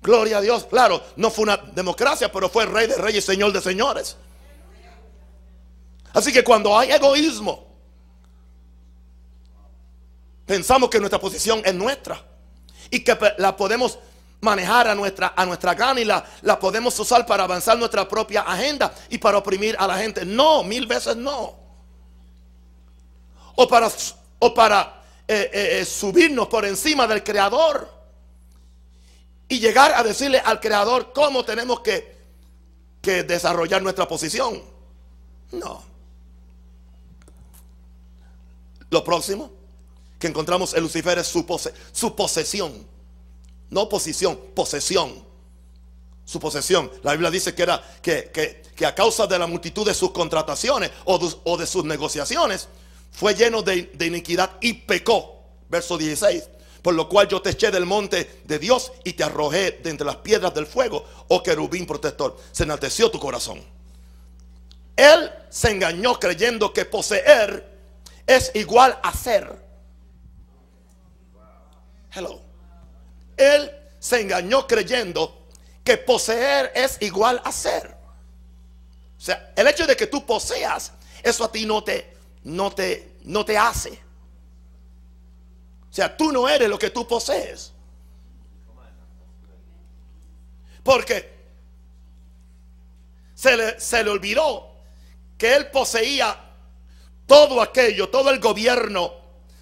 [0.01, 0.65] Gloria a Dios.
[0.65, 4.17] Claro, no fue una democracia, pero fue rey de reyes señor de señores.
[6.11, 7.67] Así que cuando hay egoísmo,
[10.47, 12.19] pensamos que nuestra posición es nuestra
[12.89, 13.99] y que la podemos
[14.45, 18.41] manejar a nuestra, a nuestra gana y la, la podemos usar para avanzar nuestra propia
[18.41, 20.23] agenda y para oprimir a la gente.
[20.25, 21.53] No, mil veces no.
[23.55, 23.89] O para,
[24.39, 27.91] o para eh, eh, eh, subirnos por encima del Creador
[29.47, 32.15] y llegar a decirle al Creador cómo tenemos que,
[33.01, 34.61] que desarrollar nuestra posición.
[35.51, 35.83] No.
[38.89, 39.51] Lo próximo
[40.19, 41.45] que encontramos en Lucifer es su,
[41.91, 42.94] su posesión.
[43.69, 45.23] No posición, posesión.
[46.23, 46.91] Su posesión.
[47.03, 51.57] La Biblia dice que era que, a causa de la multitud de sus contrataciones o
[51.57, 52.67] de, sus negociaciones,
[53.11, 55.43] fue lleno de, de iniquidad y pecó.
[55.69, 56.49] Verso 16
[56.85, 60.05] por lo cual yo te eché del monte de Dios y te arrojé de entre
[60.05, 62.37] las piedras del fuego, oh querubín protector.
[62.51, 63.59] Se enalteció tu corazón.
[64.95, 67.75] Él se engañó creyendo que poseer
[68.27, 69.65] es igual a ser.
[72.13, 72.44] Hello.
[73.37, 75.47] Él se engañó creyendo
[75.83, 77.95] que poseer es igual a ser.
[79.17, 80.91] O sea, el hecho de que tú poseas,
[81.23, 83.99] eso a ti no te, no te, no te hace.
[85.89, 87.71] O sea, tú no eres lo que tú posees.
[90.83, 91.33] Porque
[93.33, 94.71] se le, se le olvidó
[95.37, 96.39] que él poseía
[97.25, 99.13] todo aquello, todo el gobierno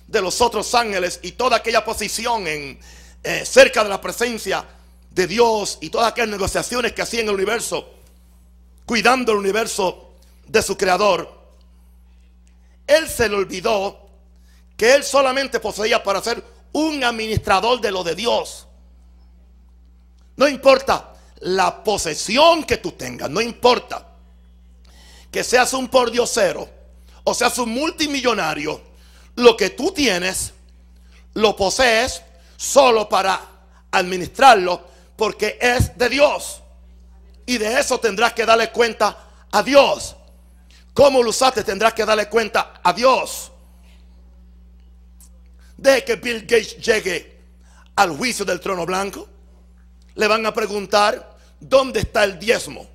[0.08, 2.80] de los otros ángeles y toda aquella posición en,
[3.24, 4.66] eh, cerca de la presencia
[5.10, 7.90] de Dios y todas aquellas negociaciones que hacía en el universo,
[8.86, 10.14] cuidando el universo
[10.48, 11.42] de su creador,
[12.86, 14.10] él se le olvidó
[14.76, 16.44] que él solamente poseía para ser
[16.74, 18.68] un administrador de lo de Dios.
[20.36, 24.08] No importa la posesión que tú tengas, no importa
[25.32, 26.70] que seas un pordiosero
[27.24, 28.82] o seas un multimillonario,
[29.36, 30.54] lo que tú tienes
[31.34, 32.22] lo posees
[32.64, 33.42] solo para
[33.92, 34.82] administrarlo
[35.18, 36.62] porque es de Dios.
[37.46, 39.18] Y de eso tendrás que darle cuenta
[39.52, 40.16] a Dios.
[40.94, 41.64] ¿Cómo lo usaste?
[41.64, 43.52] Tendrás que darle cuenta a Dios.
[45.76, 47.42] De que Bill Gates llegue
[47.98, 49.28] al juicio del trono blanco,
[50.16, 52.88] le van a preguntar, ¿dónde está el diezmo?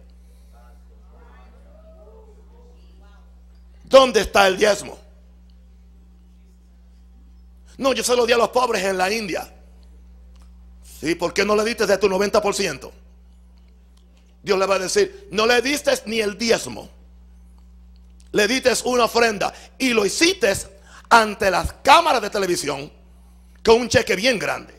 [3.84, 4.98] ¿Dónde está el diezmo?
[7.76, 9.54] No, yo se lo di a los pobres en la India.
[11.00, 12.90] Sí, ¿por qué no le diste de tu 90%?
[14.42, 16.88] Dios le va a decir, no le diste ni el diezmo.
[18.32, 20.52] Le diste una ofrenda y lo hiciste
[21.08, 22.92] ante las cámaras de televisión
[23.64, 24.74] con un cheque bien grande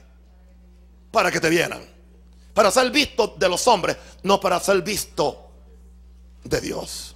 [1.12, 2.00] para que te vieran
[2.60, 5.50] para ser visto de los hombres, no para ser visto
[6.44, 7.16] de Dios.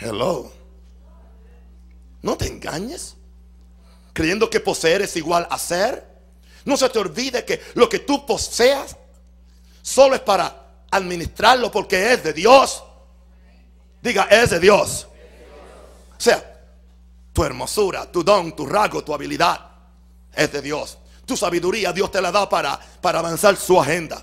[0.00, 0.50] Hello.
[2.22, 3.14] No te engañes
[4.14, 6.15] creyendo que poseer es igual a ser.
[6.66, 8.96] No se te olvide que lo que tú poseas
[9.80, 12.82] solo es para administrarlo porque es de Dios.
[14.02, 15.06] Diga, es de Dios.
[16.18, 16.60] O sea,
[17.32, 19.60] tu hermosura, tu don, tu rasgo, tu habilidad
[20.34, 20.98] es de Dios.
[21.24, 24.22] Tu sabiduría Dios te la da para, para avanzar su agenda.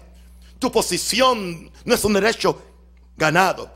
[0.60, 2.62] Tu posición no es un derecho
[3.16, 3.72] ganado.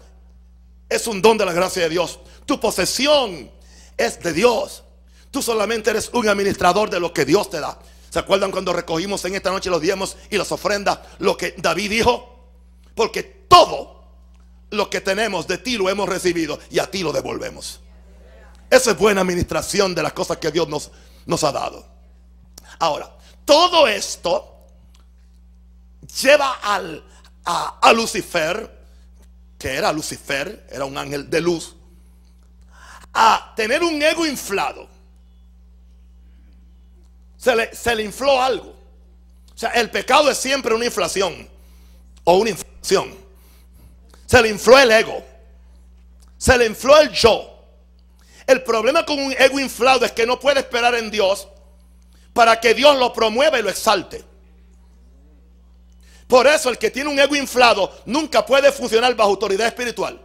[0.89, 2.19] Es un don de la gracia de Dios.
[2.45, 3.49] Tu posesión
[3.95, 4.83] es de Dios.
[5.31, 7.77] Tú solamente eres un administrador de lo que Dios te da.
[8.09, 10.99] ¿Se acuerdan cuando recogimos en esta noche los diezmos y las ofrendas?
[11.19, 12.33] Lo que David dijo.
[12.95, 14.03] Porque todo
[14.69, 17.79] lo que tenemos de ti lo hemos recibido y a ti lo devolvemos.
[18.69, 20.91] Esa es buena administración de las cosas que Dios nos,
[21.25, 21.85] nos ha dado.
[22.79, 24.65] Ahora, todo esto
[26.21, 27.03] lleva al,
[27.45, 28.85] a, Lucifer,
[29.57, 31.75] que era Lucifer, era un ángel de luz,
[33.13, 34.89] a tener un ego inflado.
[37.71, 38.75] Se le, infló algo.
[39.55, 41.47] O sea, el pecado es siempre una inflación
[42.25, 43.15] o una inflación.
[44.25, 45.23] Se le infló el ego.
[46.37, 47.53] Se le infló el yo.
[48.45, 51.47] El problema con un ego inflado es que no puede esperar en Dios
[52.33, 54.25] para que Dios lo promueva y lo exalte.
[56.27, 60.19] Por eso el que tiene un ego inflado nunca puede funcionar bajo autoridad espiritual.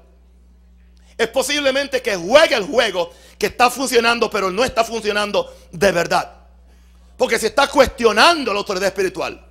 [1.17, 6.42] Es posiblemente que juegue el juego que está funcionando, pero no está funcionando de verdad.
[7.17, 9.47] Porque se está cuestionando la autoridad espiritual.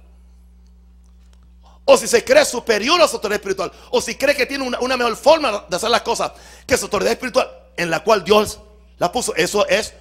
[1.86, 3.72] O si se cree superior a su autoridad espiritual.
[3.92, 6.32] O si cree que tiene una, una mejor forma de hacer las cosas
[6.66, 8.60] que su autoridad espiritual en la cual Dios
[8.98, 9.36] la puso.
[9.36, 9.94] Eso es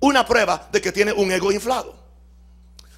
[0.00, 1.94] una prueba de que tiene un ego inflado.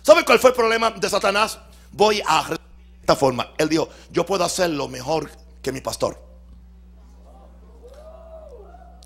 [0.02, 1.58] ¿Sabe cuál fue el problema de Satanás?
[1.92, 2.58] Voy a de
[3.00, 3.52] esta forma.
[3.56, 5.30] Él dijo, yo puedo hacerlo mejor
[5.62, 6.22] que mi pastor.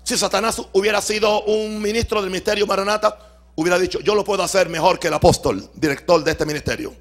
[0.03, 3.17] Si Satanás hubiera sido un ministro del ministerio Maranata,
[3.59, 6.95] hubiera dicho, yo lo puedo hacer mejor que el apóstol, director de este ministerio.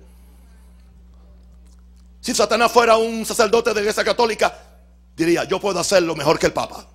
[2.20, 4.58] Si Satanás fuera un sacerdote de la iglesia católica,
[5.16, 6.86] diría, yo puedo hacerlo mejor que el papa.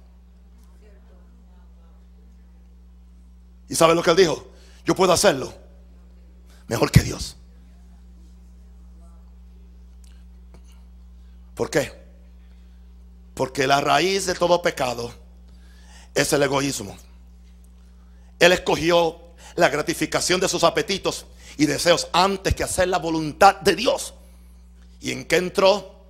[3.70, 4.47] ¿Y sabe lo que él dijo?
[4.86, 5.53] Yo puedo hacerlo
[6.68, 7.38] mejor que Dios.
[11.55, 12.03] ¿Por qué?
[13.34, 15.14] Porque la raíz de todo pecado
[16.14, 16.97] es el egoísmo.
[18.39, 19.23] Él escogió
[19.56, 21.26] la gratificación de sus apetitos
[21.58, 24.14] y deseos antes que hacer la voluntad de Dios.
[25.01, 26.06] ¿Y en qué entró?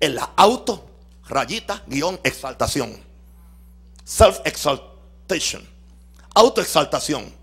[0.00, 0.88] En la auto,
[1.28, 2.96] rayita, guion, exaltación.
[4.04, 5.76] Self-exaltation
[6.36, 7.34] autoexaltación.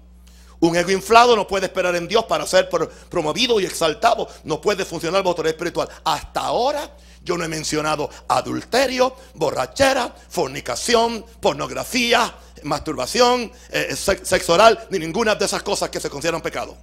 [0.60, 2.70] Un ego inflado no puede esperar en Dios para ser
[3.10, 4.30] promovido y exaltado.
[4.46, 5.90] No puede funcionar bajo autoridad espiritual.
[6.06, 6.90] Hasta ahora
[7.22, 12.34] yo no he mencionado adulterio, borrachera, fornicación, pornografía,
[12.64, 16.78] masturbación, eh, eh sexo oral, ni ninguna de esas cosas que se consideran pecado.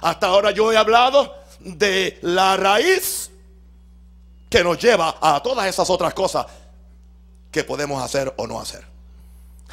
[0.00, 3.30] Hasta ahora yo he hablado de la raíz
[4.48, 6.46] que nos lleva a todas esas otras cosas
[7.50, 8.84] que podemos hacer o no hacer.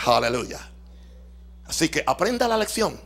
[0.06, 0.60] Aleluya.
[1.68, 3.00] Así que aprenda la lección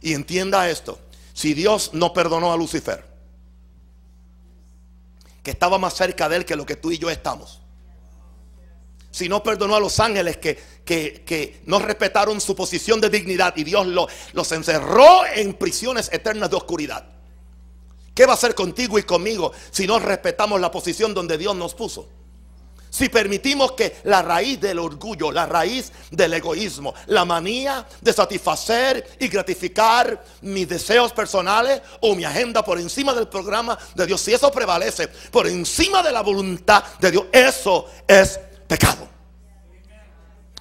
[0.00, 0.98] y entienda esto.
[1.32, 3.04] Si Dios no perdonó a Lucifer,
[5.42, 7.60] que estaba más cerca de él que lo que tú y yo estamos,
[9.16, 13.64] si no perdonó a los ángeles que, que, no respetaron su posición de dignidad y
[13.64, 17.02] Dios los encerró en prisiones eternas de oscuridad.
[18.14, 21.74] ¿Qué va a hacer contigo y conmigo si no respetamos la posición donde Dios nos
[21.74, 22.06] puso?
[22.90, 29.16] Si permitimos que la raíz del orgullo, la raíz del egoísmo, la manía de satisfacer
[29.18, 34.34] y gratificar mis deseos personales o mi agenda por encima del programa de Dios, si
[34.34, 39.08] eso prevalece por encima de la voluntad de Dios, eso es pecado.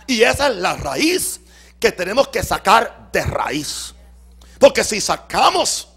[0.07, 1.41] Y esa es la raíz
[1.79, 3.93] que tenemos que sacar de raíz.
[4.59, 5.89] Porque si sacamos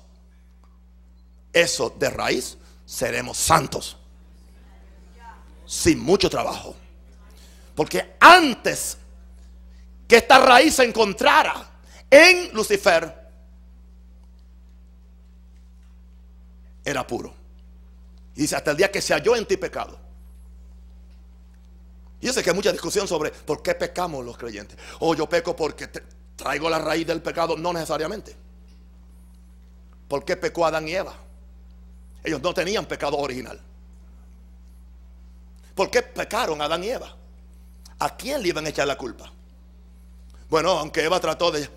[1.53, 3.99] eso de raíz, seremos santos
[5.69, 6.75] sin mucho trabajo.
[7.75, 8.97] Porque antes
[10.09, 11.69] que esta raíz se encontrara
[12.11, 13.29] en Lucifer,
[16.85, 17.35] era puro.
[18.35, 20.08] Y dice, hasta el día que se halló en ti pecado.
[22.21, 24.79] Y yo sé que hay mucha discusión sobre por qué pecamos los creyentes.
[25.01, 25.89] O yo peco porque
[26.37, 27.57] traigo la raíz del pecado.
[27.57, 28.35] No necesariamente.
[30.09, 31.15] ¿Por qué pecó Adán y Eva?
[32.25, 33.61] Ellos no tenían pecado original.
[35.75, 37.15] ¿Por qué pecaron Adán y Eva?
[38.01, 39.31] ¿A quién le iban a echar la culpa?
[40.49, 41.69] Bueno, aunque Eva trató de...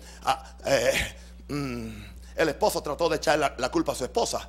[0.66, 1.16] Eh,
[1.48, 2.04] mm,
[2.36, 4.48] el esposo trató de echar la, culpa a su esposa,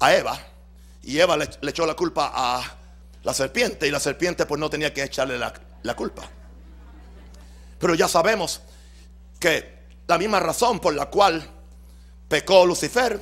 [0.00, 0.38] a Eva,
[1.02, 2.76] y Eva le, echó la culpa a
[3.22, 6.22] la serpiente, y la serpiente pues no tenía que echarle la, culpa.
[7.78, 8.60] Pero ya sabemos
[9.38, 11.48] que la misma razón por la cual
[12.28, 13.20] pecó Lucifer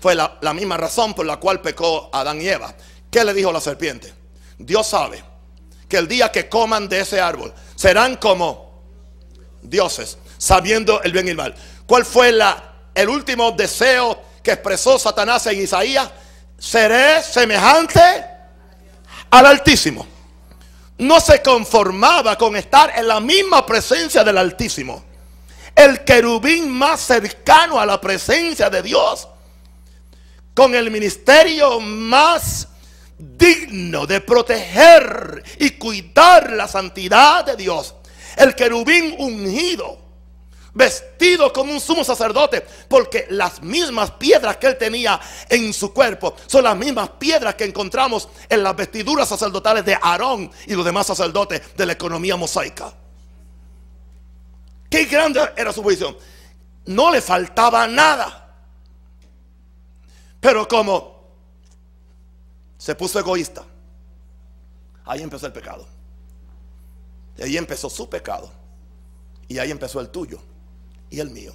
[0.00, 2.74] fue la, la misma razón por la cual pecó Adán y Eva.
[3.10, 4.12] ¿Qué le dijo la serpiente?
[4.58, 5.22] Dios sabe
[5.88, 8.82] que el día que coman de ese árbol serán como
[9.62, 11.54] dioses, sabiendo el bien y el mal.
[11.86, 16.10] ¿Cuál fue la, el último deseo que expresó Satanás en Isaías?
[16.58, 18.29] Seré semejante
[19.30, 20.06] al Altísimo.
[20.98, 25.04] No se conformaba con estar en la misma presencia del Altísimo.
[25.74, 29.28] El querubín más cercano a la presencia de Dios.
[30.54, 32.68] Con el ministerio más
[33.16, 37.94] digno de proteger y cuidar la santidad de Dios.
[38.36, 39.98] El querubín ungido,
[40.72, 46.34] vestido como un sumo sacerdote, porque las mismas piedras que él tenía en su cuerpo
[46.46, 51.06] son las mismas piedras que encontramos en las vestiduras sacerdotales de Aarón y los demás
[51.06, 52.92] sacerdotes de la economía mosaica.
[54.88, 56.16] Qué grande era su posición.
[56.86, 58.36] No le faltaba nada.
[60.40, 61.20] Pero como
[62.76, 63.62] se puso egoísta.
[65.04, 65.86] Ahí empezó el pecado.
[67.40, 68.50] Ahí empezó su pecado.
[69.46, 70.40] Y ahí empezó el tuyo
[71.10, 71.52] y el mío.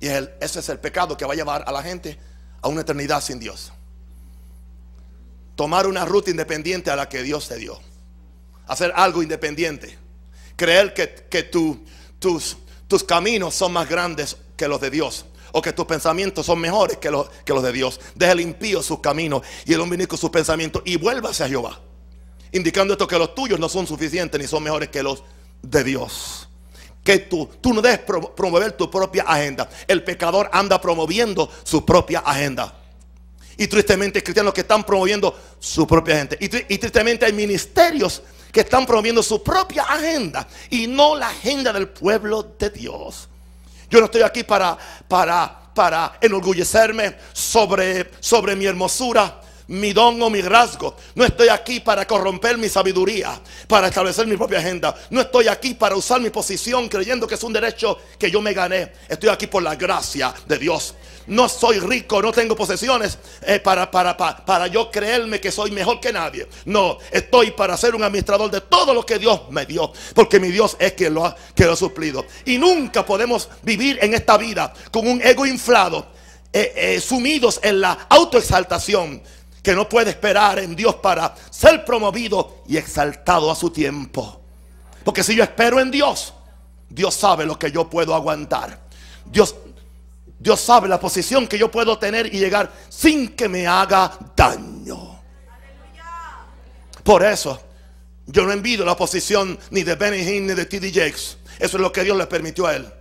[0.00, 2.18] Y ese es el pecado que va a llevar a la gente
[2.60, 3.72] a una eternidad sin Dios.
[5.56, 7.80] Tomar una ruta independiente a la que Dios te dio.
[8.66, 9.96] Hacer algo independiente.
[10.56, 11.78] Creer que, tus,
[12.88, 16.96] tus caminos son más grandes que los de Dios o que tus pensamientos son mejores
[16.96, 18.00] que los, que los de Dios.
[18.14, 21.78] Deja el impío sus caminos y el con sus pensamientos y vuélvase a Jehová.
[22.52, 25.22] Indicando esto que los tuyos no son suficientes ni son mejores que los
[25.62, 26.48] de Dios.
[27.02, 29.68] Que tú, tú no debes promover tu propia agenda.
[29.88, 32.74] El pecador anda promoviendo su propia agenda.
[33.56, 36.36] Y tristemente cristianos que están promoviendo su propia agenda.
[36.40, 38.22] Y, y tristemente hay ministerios
[38.52, 43.28] que están promoviendo su propia agenda y no la agenda del pueblo de Dios.
[43.90, 44.76] Yo no estoy aquí para,
[45.08, 49.40] para, para enorgullecerme sobre, sobre mi hermosura
[49.72, 50.96] mi don o mi rasgo.
[51.14, 54.94] No estoy aquí para corromper mi sabiduría, para establecer mi propia agenda.
[55.10, 58.52] No estoy aquí para usar mi posición creyendo que es un derecho que yo me
[58.52, 58.92] gané.
[59.08, 60.94] Estoy aquí por la gracia de Dios.
[61.26, 65.70] No soy rico, no tengo posesiones eh, para, para, para, para, yo creerme que soy
[65.70, 66.46] mejor que nadie.
[66.66, 69.90] No, estoy para ser un administrador de todo lo que Dios me dio.
[70.14, 72.26] Porque mi Dios es quien lo ha, que lo ha suplido.
[72.44, 76.08] Y nunca podemos vivir en esta vida con un ego inflado,
[76.52, 79.22] eh, eh, sumidos en la autoexaltación
[79.62, 84.40] que no puede esperar en Dios para ser promovido y exaltado a su tiempo.
[85.04, 86.34] Porque si yo espero en Dios,
[86.88, 88.80] Dios sabe lo que yo puedo aguantar.
[89.24, 89.54] Dios,
[90.38, 95.20] Dios sabe la posición que yo puedo tener y llegar sin que me haga daño.
[97.04, 97.60] Por eso,
[98.26, 100.90] yo no envidio la posición ni de Benny Hinn ni de T.D.
[100.90, 101.36] Jakes.
[101.58, 102.92] Eso es lo que Dios le permitió a él.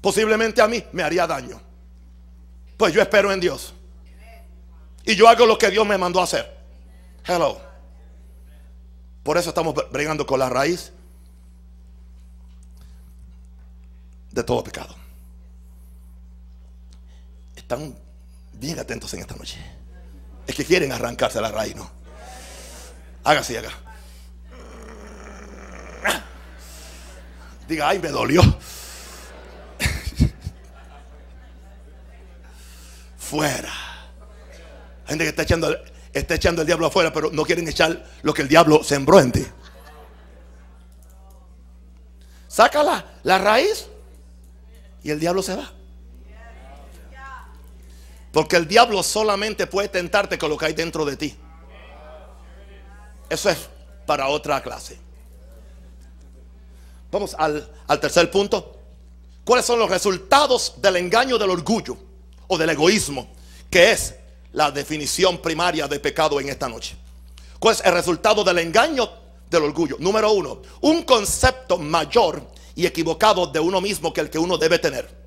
[0.00, 1.60] posiblemente a mí me haría daño.
[2.76, 3.72] Pues yo espero en Dios.
[5.04, 6.56] Y yo hago lo que Dios me mandó a hacer.
[7.24, 7.60] Hello.
[9.22, 10.92] Por eso estamos bregando con la raíz
[14.30, 14.94] de todo pecado.
[17.54, 17.96] Están
[18.54, 19.58] bien atentos en esta noche.
[20.46, 21.90] Es que quieren arrancarse la raíz, ¿no?
[23.24, 23.70] Así, haga.
[27.68, 28.42] Diga, ay, me dolió.
[33.16, 33.81] Fuera.
[35.12, 35.76] Gente que está echando,
[36.10, 39.30] está echando el diablo afuera, pero no quieren echar lo que el diablo sembró en
[39.30, 39.46] ti.
[42.48, 43.88] Sácala, la raíz
[45.02, 45.70] y el diablo se va.
[48.32, 51.36] Porque el diablo solamente puede tentarte con lo que hay dentro de ti.
[53.28, 53.68] Eso es
[54.06, 54.98] para otra clase.
[57.10, 58.80] Vamos al, tercer punto.
[59.44, 61.98] ¿Cuáles son los resultados del engaño del orgullo
[62.48, 63.30] o del egoísmo?
[63.68, 64.21] Que es
[64.52, 66.96] la definición primaria de pecado en esta noche.
[67.58, 69.10] ¿Cuál es el resultado del engaño
[69.48, 69.96] del orgullo?
[69.98, 74.78] Número uno, un concepto mayor y equivocado de uno mismo que el que uno debe
[74.78, 75.22] tener.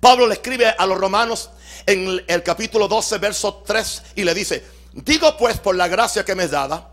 [0.00, 1.50] Pablo le escribe a los romanos
[1.84, 6.34] en el capítulo 12, verso 3 y le dice, digo pues por la gracia que
[6.34, 6.90] me es dada,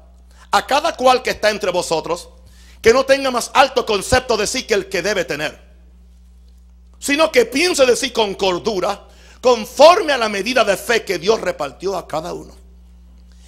[0.52, 2.30] a cada cual que está entre vosotros,
[2.82, 5.60] que no tenga más alto concepto de sí que el que debe tener,
[7.00, 9.08] sino que piense de sí con cordura,
[9.44, 12.56] conforme a la medida de fe que Dios repartió a cada uno.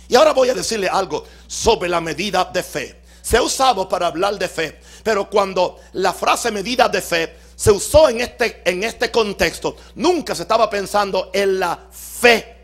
[0.10, 3.02] Y ahora voy a decirle algo sobre la medida de fe.
[3.22, 7.72] Se ha usado para hablar de fe, pero cuando la frase medida de fe se
[7.72, 12.58] usó en este, en este contexto, nunca se estaba pensando en la fe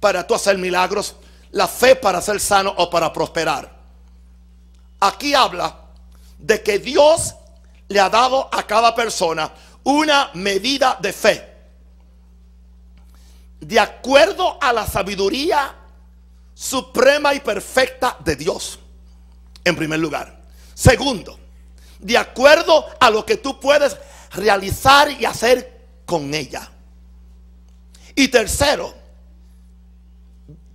[0.00, 1.16] para tú hacer milagros,
[1.50, 3.70] la fe para ser sano o para prosperar.
[5.00, 5.80] Aquí habla
[6.38, 7.34] de que Dios
[7.88, 9.52] le ha dado a cada persona
[9.82, 11.53] una medida de fe.
[13.60, 15.74] De acuerdo a la sabiduría
[16.54, 18.78] suprema y perfecta de Dios.
[19.64, 20.42] En primer lugar.
[20.74, 21.38] Segundo,
[21.98, 23.96] de acuerdo a lo que tú puedes
[24.32, 26.70] realizar y hacer con ella.
[28.14, 28.94] Y tercero,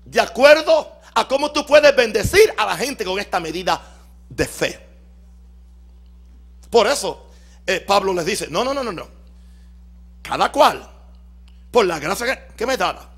[0.06, 3.82] de acuerdo a cómo tú puedes bendecir a la gente con esta medida
[4.30, 4.88] de fe.
[6.70, 7.28] Por eso
[7.66, 9.08] eh, Pablo les dice, no, no, no, no, no.
[10.22, 10.88] Cada cual,
[11.72, 13.09] por la gracia que, me da,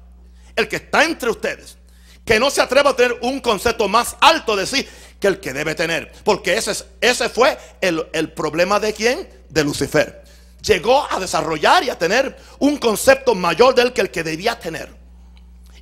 [0.56, 1.78] el que está entre ustedes,
[2.26, 4.88] que no se atreva a tener un concepto más alto de sí
[5.20, 6.12] que el que debe tener.
[6.24, 9.30] Porque ese, ese fue el, el problema de quién?
[9.50, 10.22] De Lucifer
[10.62, 14.90] llegó a desarrollar y a tener un concepto mayor del que el que debía tener.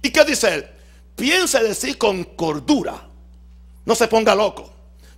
[0.01, 0.67] ¿Y qué dice él?
[1.15, 3.07] Piense de sí con cordura.
[3.85, 4.73] No se ponga loco.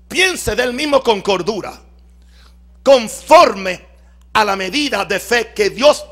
[0.07, 1.79] Piense de él mismo con cordura.
[2.83, 3.87] Conforme
[4.33, 6.05] a la medida de fe que Dios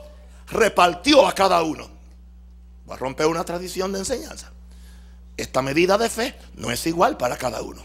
[0.52, 1.90] repartió a cada uno.
[2.90, 4.52] Va a romper una tradición de enseñanza.
[5.38, 7.82] Esta medida de fe no es igual para cada uno.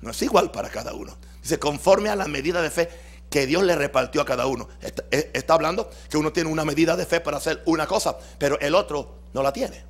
[0.00, 1.16] No es igual para cada uno.
[1.40, 2.90] Dice, conforme a la medida de fe
[3.30, 4.68] que Dios le repartió a cada uno.
[5.10, 8.60] Eh, está, hablando que uno tiene una medida de fe para hacer una cosa, pero
[8.60, 9.82] el otro no la tiene.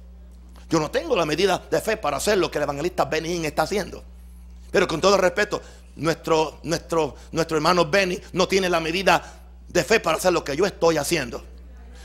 [0.70, 3.62] Yo no tengo la medida de fe para hacer lo que el evangelista Benny está
[3.62, 4.02] haciendo.
[4.70, 5.60] Pero con todo respeto,
[5.96, 9.43] nuestro, nuestro, nuestro hermano Benny no tiene la medida
[9.74, 11.44] de fe para hacer lo que yo estoy haciendo.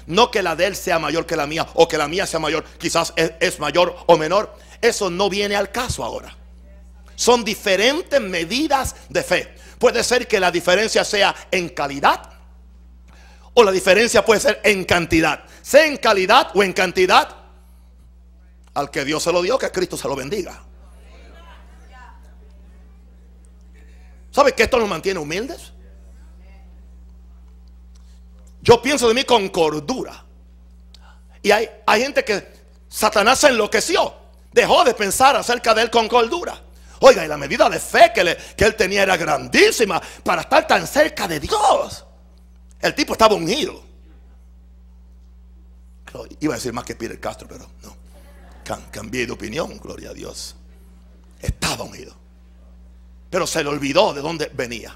[0.08, 2.40] No que la de él sea mayor que la mía o que la mía sea
[2.40, 4.56] mayor, quizás es mayor o menor.
[4.82, 6.36] Eso no viene al caso ahora.
[7.16, 9.56] Son diferentes medidas de fe.
[9.78, 12.32] Puede ser que la diferencia sea en calidad
[13.54, 15.44] o la diferencia puede ser en cantidad.
[15.62, 17.36] Sea en calidad o en cantidad.
[18.74, 20.60] Al que Dios se lo dio, que Cristo se lo bendiga.
[24.32, 25.74] ¿Sabe que esto nos mantiene humildes?
[28.70, 30.24] Yo pienso de mí con cordura.
[31.42, 32.48] Y hay, hay gente que
[32.88, 34.14] Satanás se enloqueció.
[34.54, 36.62] Dejó de pensar acerca de él con cordura.
[37.00, 40.86] Oiga, y la medida de fe que, que él tenía era grandísima para estar tan
[40.86, 42.06] cerca de Dios.
[42.80, 43.82] El tipo estaba ungido.
[46.40, 47.96] Iba a decir más que Peter Castro, pero no.
[48.92, 50.56] Cambié de opinión, gloria a Dios.
[51.42, 52.14] Estaba ungido.
[53.32, 54.96] Pero se le olvidó de dónde venía.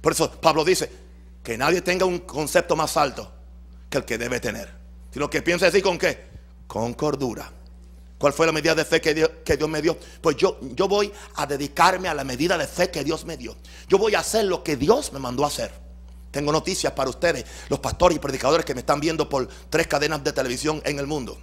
[0.00, 1.01] Por eso Pablo dice
[1.42, 3.30] que nadie tenga un concepto más alto
[3.88, 4.70] que el que debe tener.
[5.12, 6.26] Sino que piense así con qué?
[6.66, 7.50] Con cordura.
[8.18, 9.98] ¿Cuál fue la medida de fe que Dios, que Dios, me dio?
[10.20, 13.56] Pues yo, yo voy a dedicarme a la medida de fe que Dios me dio.
[13.88, 15.72] Yo voy a hacer lo que Dios me mandó a hacer.
[16.30, 20.22] Tengo noticias para ustedes, los pastores y predicadores que me están viendo por tres cadenas
[20.22, 21.36] de televisión en el mundo.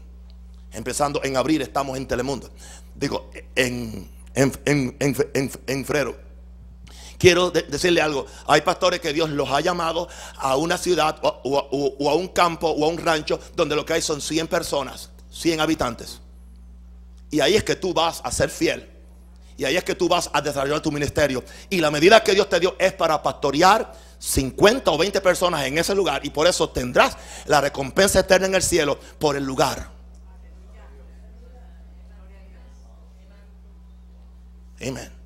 [0.71, 2.49] Empezando en abril estamos en Telemundo.
[2.95, 6.28] Digo, en, en, en, en, Frero.
[7.19, 8.25] Quiero de- decirle algo.
[8.47, 10.07] Hay pastores que Dios los ha llamado
[10.37, 14.01] a una ciudad o a un campo o a un rancho donde lo que hay
[14.01, 16.21] son 100 personas, 100 habitantes.
[17.29, 18.89] Y ahí es que tú vas a ser fiel.
[19.57, 21.43] Y ahí es que tú vas a desarrollar tu ministerio.
[21.69, 25.77] Y la medida que Dios te dio es para pastorear 50 o 20 personas en
[25.77, 26.25] ese lugar.
[26.25, 29.89] Y por eso tendrás la recompensa eterna en el cielo por el lugar.
[34.81, 35.18] Amén.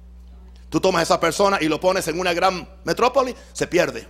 [0.73, 4.07] Tú tomas a esa persona y lo pones en una gran metrópoli, se pierde.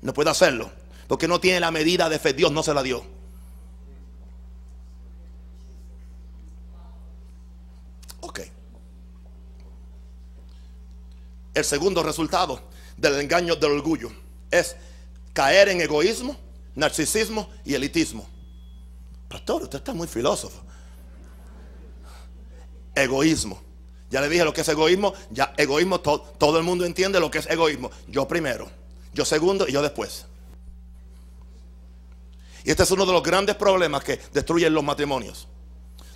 [0.00, 0.70] No puede hacerlo.
[1.06, 2.32] Porque no tiene la medida de fe.
[2.32, 3.04] Dios no se la dio.
[8.20, 8.40] Ok.
[11.52, 12.62] El segundo resultado
[12.96, 14.10] del engaño del orgullo
[14.50, 14.76] es
[15.34, 16.38] caer en egoísmo,
[16.74, 18.26] narcisismo y elitismo.
[19.28, 20.62] Pastor, usted está muy filósofo.
[22.94, 23.67] Egoísmo.
[24.10, 25.12] Ya le dije lo que es egoísmo.
[25.30, 27.90] Ya egoísmo, to- todo el mundo entiende lo que es egoísmo.
[28.08, 28.70] Yo primero,
[29.12, 30.24] yo segundo y yo después.
[32.64, 35.46] Y este es uno de los grandes problemas que destruyen los matrimonios.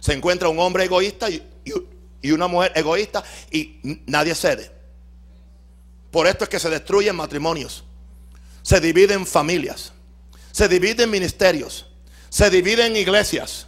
[0.01, 1.73] Se encuentra un hombre egoísta y, y-
[2.23, 4.71] y una mujer egoísta y nadie cede.
[6.11, 7.85] Por esto es que se destruyen matrimonios.
[8.63, 9.93] Se dividen familias.
[10.51, 11.87] Se dividen ministerios.
[12.29, 13.67] Se dividen iglesias.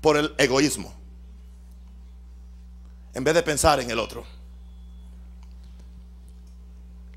[0.00, 0.94] Por el egoísmo.
[3.14, 4.24] En vez de pensar en el otro.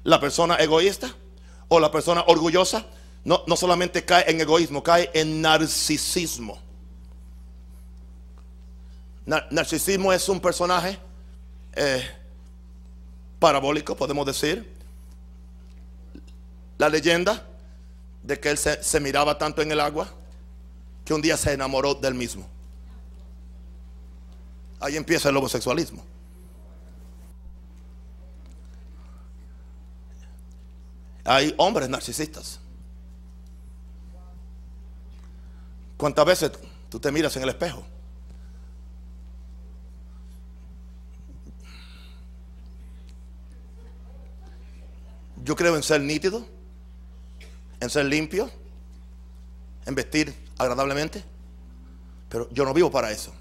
[0.04, 1.14] La persona egoísta
[1.68, 2.86] o la persona orgullosa
[3.24, 6.60] no, no solamente cae en egoísmo, cae en narcisismo.
[9.26, 10.98] Nar- narcisismo es un personaje
[11.76, 12.06] eh,
[13.40, 14.74] parabólico, podemos decir.
[16.78, 17.48] La leyenda
[18.24, 20.10] de que él se miraba tanto en el agua
[21.06, 22.46] que un día se enamoró del mismo.
[24.84, 26.04] Ahí empieza el homosexualismo.
[31.24, 32.60] Hay hombres narcisistas.
[35.96, 36.52] ¿Cuántas veces
[36.90, 37.86] tú te miras en el espejo?
[45.46, 46.46] Yo creo en ser nítido,
[47.80, 48.52] en ser limpio,
[49.86, 51.24] en vestir agradablemente,
[52.28, 53.34] pero yo no vivo para eso.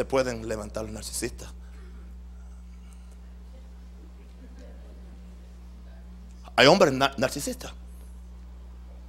[0.00, 1.50] Se pueden levantar los narcisistas.
[6.56, 7.74] Hay hombres na- narcisistas,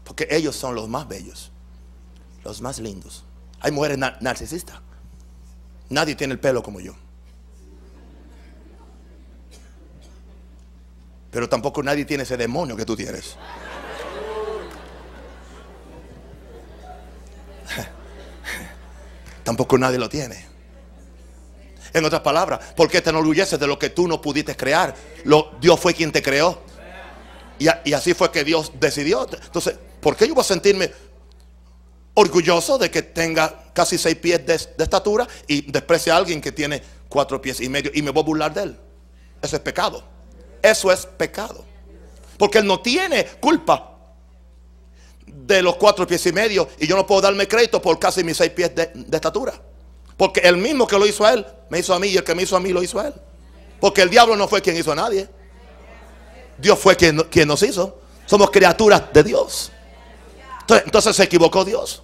[0.04, 1.50] porque ellos son los más bellos,
[2.44, 3.24] los más lindos.
[3.62, 4.82] Hay mujeres na- narcisistas.
[5.88, 6.94] Nadie tiene el pelo como yo.
[11.32, 13.38] Pero tampoco nadie tiene ese demonio que tú tienes.
[19.46, 20.51] Tampoco nadie lo tiene.
[21.94, 24.96] En otras palabras, ¿por qué te enorgulleces de lo que tú no pudiste crear?
[25.60, 26.62] Dios fue quien te creó.
[27.60, 29.28] Y, así fue que Dios decidió.
[29.32, 30.92] Entonces, ¿por qué yo voy a sentirme
[32.14, 36.52] orgulloso de que tenga casi seis pies de, de estatura y desprecie a alguien que
[36.52, 38.78] tiene cuatro pies y medio y me voy a burlar de él?
[39.42, 40.04] Eso es pecado.
[40.62, 41.64] Eso es pecado.
[42.38, 43.96] Porque él no tiene culpa
[45.28, 48.38] de los cuatro pies y medio y yo no puedo darme crédito por casi mis
[48.38, 49.54] seis pies de, de estatura.
[50.18, 52.36] Porque el mismo que lo hizo a él, me hizo a mí y el que
[52.36, 53.14] me hizo a mí lo hizo a él.
[53.80, 55.30] Porque el diablo no fue quien hizo a nadie.
[56.58, 57.16] Dios fue quien,
[57.48, 58.02] nos hizo.
[58.26, 59.72] Somos criaturas de Dios.
[60.68, 62.04] Entonces se equivocó Dios.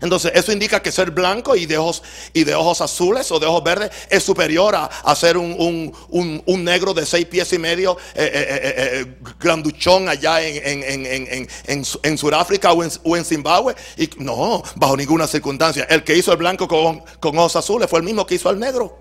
[0.00, 3.46] Entonces eso indica que ser blanco y de ojos, y de ojos azules o de
[3.46, 7.58] ojos verdes es superior a, a ser un, un- un- negro de seis pies y
[7.58, 12.72] medio, eh, eh, eh, granduchón allá en, en, en, en, en, en Su- en Sudáfrica
[12.72, 13.74] o en, o en Zimbabue.
[13.96, 15.84] Y no, bajo ninguna circunstancia.
[15.90, 18.58] El que hizo el blanco con, con ojos azules fue el mismo que hizo al
[18.58, 18.98] negro.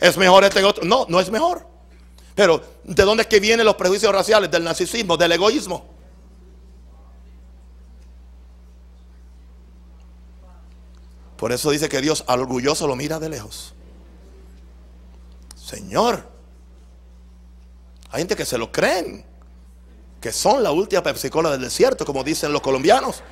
[0.00, 0.84] ¿Es mejor este otro?
[0.84, 1.66] No, no es mejor.
[2.34, 4.50] Pero ¿de dónde es que vienen los prejuicios raciales?
[4.50, 5.95] Del narcisismo, del egoísmo.
[11.36, 13.74] Por eso dice que Dios al orgulloso lo mira de lejos.
[15.54, 16.28] Señor,
[18.10, 19.24] hay gente que se lo creen,
[20.20, 23.22] que son la última pepsicola del desierto, como dicen los colombianos.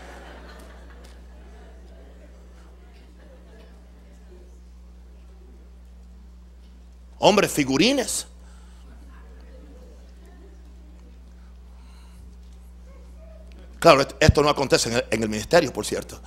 [7.18, 8.26] Hombres figurines.
[13.78, 16.20] Claro, est- esto no acontece en el ministerio, por cierto.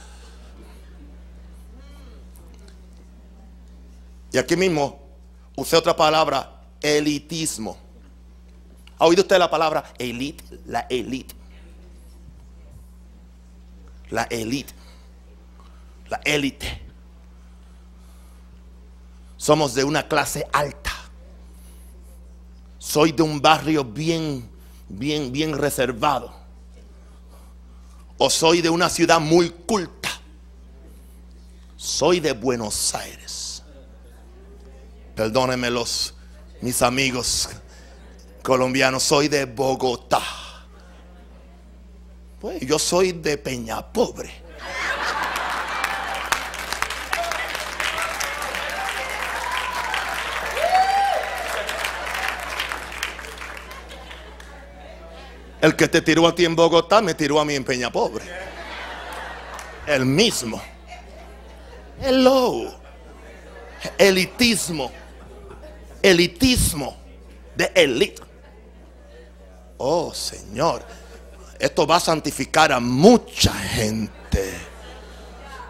[4.32, 5.00] Y aquí mismo
[5.56, 7.78] usé otra palabra, elitismo.
[9.00, 10.44] ¿Ha oído usted la palabra elite?
[10.66, 11.36] La elite.
[14.10, 14.74] La élite.
[16.10, 16.82] La élite.
[19.38, 20.92] Somos de una clase alta.
[22.80, 24.50] Soy de un barrio bien,
[24.90, 26.34] bien, bien reservado.
[28.18, 30.10] O soy de una ciudad muy culta.
[31.76, 33.27] Soy de Buenos Aires.
[35.18, 36.14] Perdónenme los
[36.62, 37.50] mis amigos
[38.44, 39.02] colombianos.
[39.02, 40.22] Soy de Bogotá.
[42.40, 44.32] Pues yo soy de Peña Pobre.
[55.60, 58.24] El que te tiró a ti en Bogotá me tiró a mí en Peña Pobre.
[59.88, 60.62] El mismo.
[62.00, 62.80] Hello.
[63.98, 64.92] Elitismo.
[66.10, 66.96] Elitismo
[67.56, 68.22] de elite.
[69.78, 70.84] Oh Señor.
[71.60, 74.54] Esto va a santificar a mucha gente.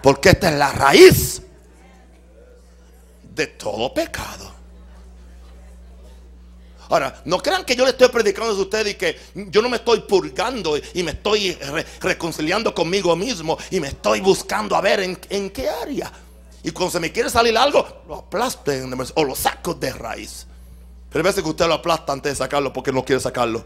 [0.01, 1.41] Porque esta es la raíz
[3.33, 4.57] de todo pecado.
[6.89, 9.77] Ahora, no crean que yo le estoy predicando a ustedes y que yo no me
[9.77, 11.57] estoy purgando y me estoy
[11.99, 16.11] reconciliando conmigo mismo y me estoy buscando a ver en, qué área.
[16.68, 20.45] Y cuando se me quiere salir algo, lo aplasten o lo saco de raíz.
[21.09, 23.63] Pero hay veces que usted lo aplasta antes de sacarlo porque no quiere sacarlo.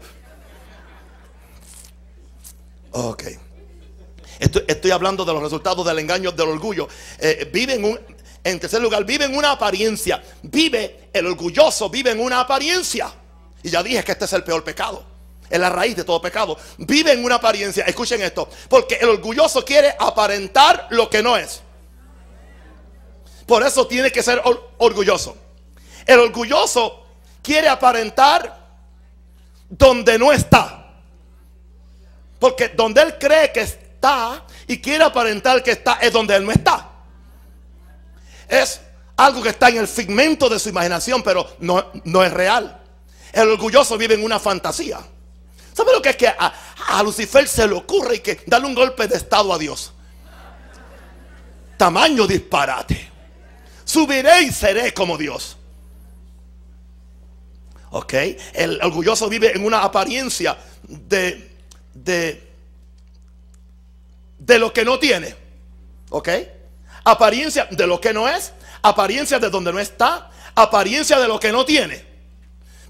[2.92, 3.24] Ok.
[4.38, 6.86] Estoy, hablando de los resultados del engaño, del orgullo.
[7.18, 7.98] Eh, vive en un,
[8.44, 10.22] en tercer lugar, vive en una apariencia.
[10.44, 13.12] Vive, el orgulloso vive en una apariencia.
[13.64, 15.04] Y ya dije que este es el peor pecado.
[15.50, 16.56] Es la raíz de todo pecado.
[16.78, 17.84] Vive en una apariencia.
[17.84, 18.48] Escuchen esto.
[18.68, 21.62] Porque el orgulloso quiere aparentar lo que no es.
[23.52, 24.40] Por eso tiene que ser
[24.78, 25.36] orgulloso.
[26.06, 27.04] El orgulloso
[27.42, 28.58] quiere aparentar
[29.68, 30.86] donde no está.
[32.38, 36.50] Porque donde él cree que está y quiere aparentar que está es donde él no
[36.50, 36.88] está
[38.48, 38.80] es
[39.18, 42.80] algo que está en el figmento de su imaginación, pero no, no es real.
[43.34, 44.98] El orgulloso vive en una fantasía.
[45.74, 49.06] ¿Sabe lo que es que a, Lucifer se le ocurre y que darle un golpe
[49.08, 49.92] de estado a Dios?
[51.76, 53.11] Tamaño disparate.
[53.92, 55.58] Subiré y seré como Dios.
[57.90, 58.14] ¿Ok?
[58.54, 61.58] El orgulloso vive en una apariencia de,
[61.92, 62.54] de,
[64.38, 65.36] de lo que no tiene.
[66.08, 66.26] ¿Ok?
[67.04, 71.52] Apariencia de lo que no es, apariencia de donde no está, apariencia de lo que
[71.52, 72.02] no tiene.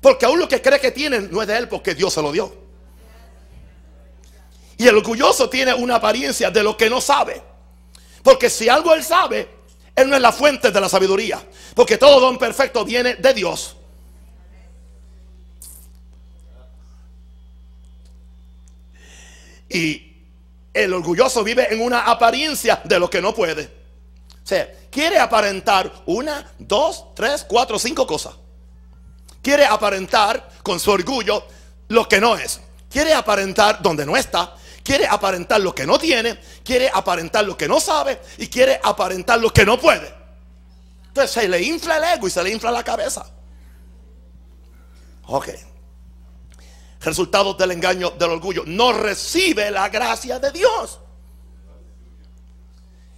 [0.00, 2.30] Porque aún lo que cree que tiene no es de él porque Dios se lo
[2.30, 2.56] dio.
[4.78, 7.42] Y el orgulloso tiene una apariencia de lo que no sabe.
[8.22, 9.61] Porque si algo él sabe,
[9.94, 11.42] él no es la fuente de la sabiduría.
[11.74, 13.76] Porque todo don perfecto viene de Dios.
[19.68, 20.12] Y
[20.72, 23.64] el orgulloso vive en una apariencia de lo que no puede.
[24.42, 28.34] O sea, quiere aparentar una, dos, tres, cuatro, cinco cosas.
[29.40, 31.44] Quiere aparentar con su orgullo
[31.88, 32.60] lo que no es.
[32.90, 34.54] Quiere aparentar donde no está.
[34.82, 36.38] Quiere aparentar lo que no tiene.
[36.64, 38.20] Quiere aparentar lo que no sabe.
[38.38, 40.12] Y quiere aparentar lo que no puede.
[41.08, 43.24] Entonces se le infla el ego y se le infla la cabeza.
[45.26, 45.48] Ok.
[47.00, 48.64] Resultados del engaño, del orgullo.
[48.66, 50.98] No recibe la gracia de Dios.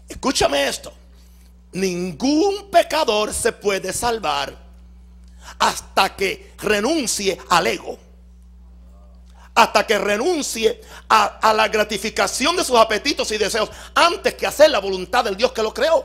[0.08, 0.92] Escúchame esto
[1.74, 4.56] ningún pecador se puede salvar
[5.58, 7.98] hasta que renuncie al ego.
[9.54, 14.80] Hasta que renuncie a, la gratificación de sus apetitos y deseos antes que hacer la
[14.80, 16.04] voluntad del Dios que lo creó.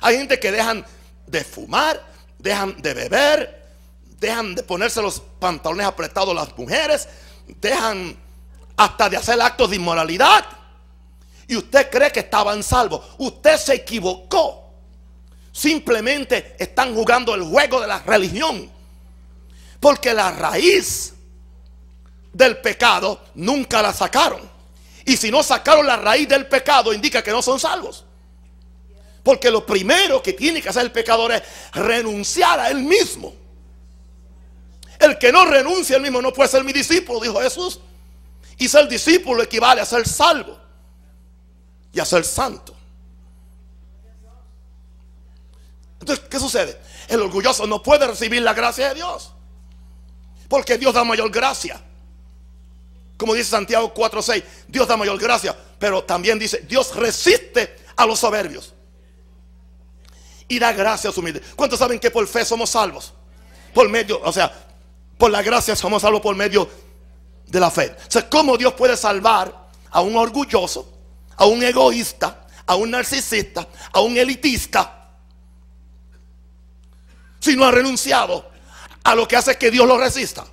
[0.00, 0.86] Hay gente que dejan
[1.26, 2.00] de fumar,
[2.38, 3.66] dejan de beber,
[4.20, 7.08] dejan de ponerse los pantalones apretados las mujeres,
[7.60, 8.16] dejan
[8.76, 10.44] hasta de hacer actos de inmoralidad
[11.48, 13.04] y usted cree que estaban salvos.
[13.16, 14.66] Usted se equivocó.
[15.50, 18.70] Simplemente están jugando el juego de la religión.
[19.80, 21.14] Porque la raíz
[22.32, 24.40] del pecado nunca la sacaron.
[25.04, 28.04] Y si no sacaron la raíz del pecado, indica que no son salvos.
[29.22, 33.34] Porque lo primero que tiene que hacer el pecador es renunciar a él mismo.
[34.98, 37.80] El que no renuncia a él mismo no puede ser mi discípulo, dijo Jesús.
[38.58, 40.58] Y ser discípulo equivale a ser salvo
[41.92, 42.74] y a ser santo.
[46.00, 46.80] Entonces, ¿qué sucede?
[47.08, 49.32] El orgulloso no puede recibir la gracia de Dios.
[50.48, 51.80] Porque Dios da mayor gracia.
[53.16, 55.56] Como dice Santiago 4:6, Dios da mayor gracia.
[55.78, 58.74] Pero también dice, Dios resiste a los soberbios.
[60.48, 61.42] Y da gracia a su humilde.
[61.54, 63.12] ¿Cuántos saben que por fe somos salvos?
[63.74, 64.50] Por medio, o sea,
[65.18, 66.68] por la gracia somos salvos por medio
[67.46, 67.94] de la fe.
[68.06, 70.90] O sea, ¿cómo Dios puede salvar a un orgulloso,
[71.36, 74.98] a un egoísta, a un narcisista, a un elitista,
[77.40, 78.50] si no ha renunciado
[79.04, 80.44] a lo que hace que Dios lo resista.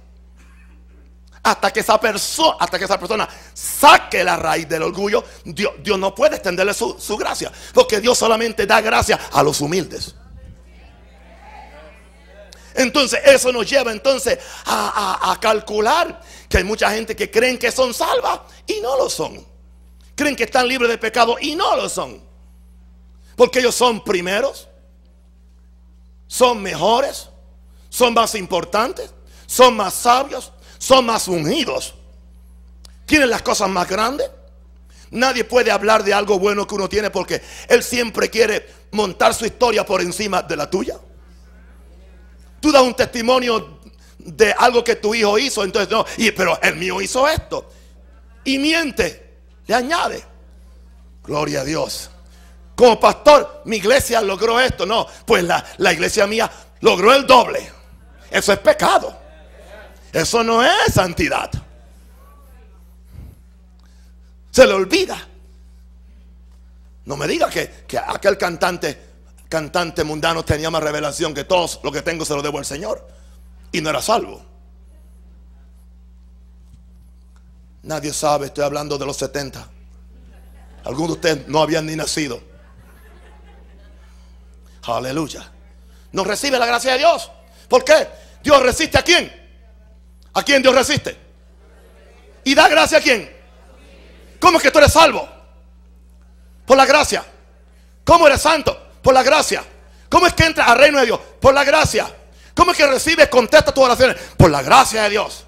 [1.43, 5.99] Hasta que esa persona, hasta que esa persona saque la raíz del orgullo, Dios, Dios
[5.99, 7.51] no puede extenderle su, su gracia.
[7.73, 10.15] Porque Dios solamente da gracia a los humildes.
[12.75, 17.93] Entonces eso nos lleva entonces a, calcular que hay mucha gente que creen que son
[17.93, 19.45] salvas y no lo son.
[20.15, 22.21] Creen que están libres de pecado y no lo son.
[23.35, 24.67] Porque ellos son primeros,
[26.27, 27.29] son mejores,
[27.95, 29.09] son más importantes,
[29.45, 31.93] son más sabios, son más ungidos.
[33.05, 34.29] Tienen las cosas más grandes.
[35.11, 39.45] Nadie puede hablar de algo bueno que uno tiene porque él siempre quiere montar su
[39.45, 40.99] historia por encima de la tuya.
[42.59, 43.79] Tú das un testimonio
[44.17, 47.71] de algo que tu hijo hizo, entonces no, y, pero el mío hizo esto.
[48.43, 49.37] Y miente,
[49.67, 50.21] le añade.
[51.23, 52.09] Gloria a Dios.
[52.75, 54.85] Como pastor, mi iglesia logró esto.
[54.85, 57.74] No, pues la, la iglesia mía logró el doble.
[58.35, 59.17] Eso es pecado.
[60.11, 61.49] Eso no es santidad.
[64.51, 65.17] Se le olvida.
[67.05, 69.05] No me diga que, que aquel cantante
[69.47, 71.79] cantante mundano tenía más revelación que todos.
[71.81, 73.07] Lo que tengo se lo debo al Señor.
[73.71, 74.45] Y no era salvo.
[77.83, 79.65] Nadie sabe, estoy hablando de los 70.
[80.83, 82.41] Algunos de ustedes no habían ni nacido.
[84.83, 85.49] Aleluya.
[86.11, 87.31] No recibe la gracia de Dios.
[87.69, 88.24] ¿Por qué?
[88.45, 89.33] Dios resiste a quién?
[90.35, 91.17] ¿A quién Dios resiste?
[92.43, 93.35] ¿Y da gracia a quién?
[94.39, 95.27] ¿Cómo es que tú eres salvo?
[96.63, 97.25] Por la gracia.
[98.03, 98.79] ¿Cómo eres santo?
[99.01, 99.65] Por la gracia.
[100.09, 101.19] ¿Cómo es que entra al reino de Dios?
[101.41, 102.07] Por la gracia.
[102.53, 104.15] ¿Cómo es que recibes, contesta tus oraciones?
[104.37, 105.45] Por la gracia de Dios.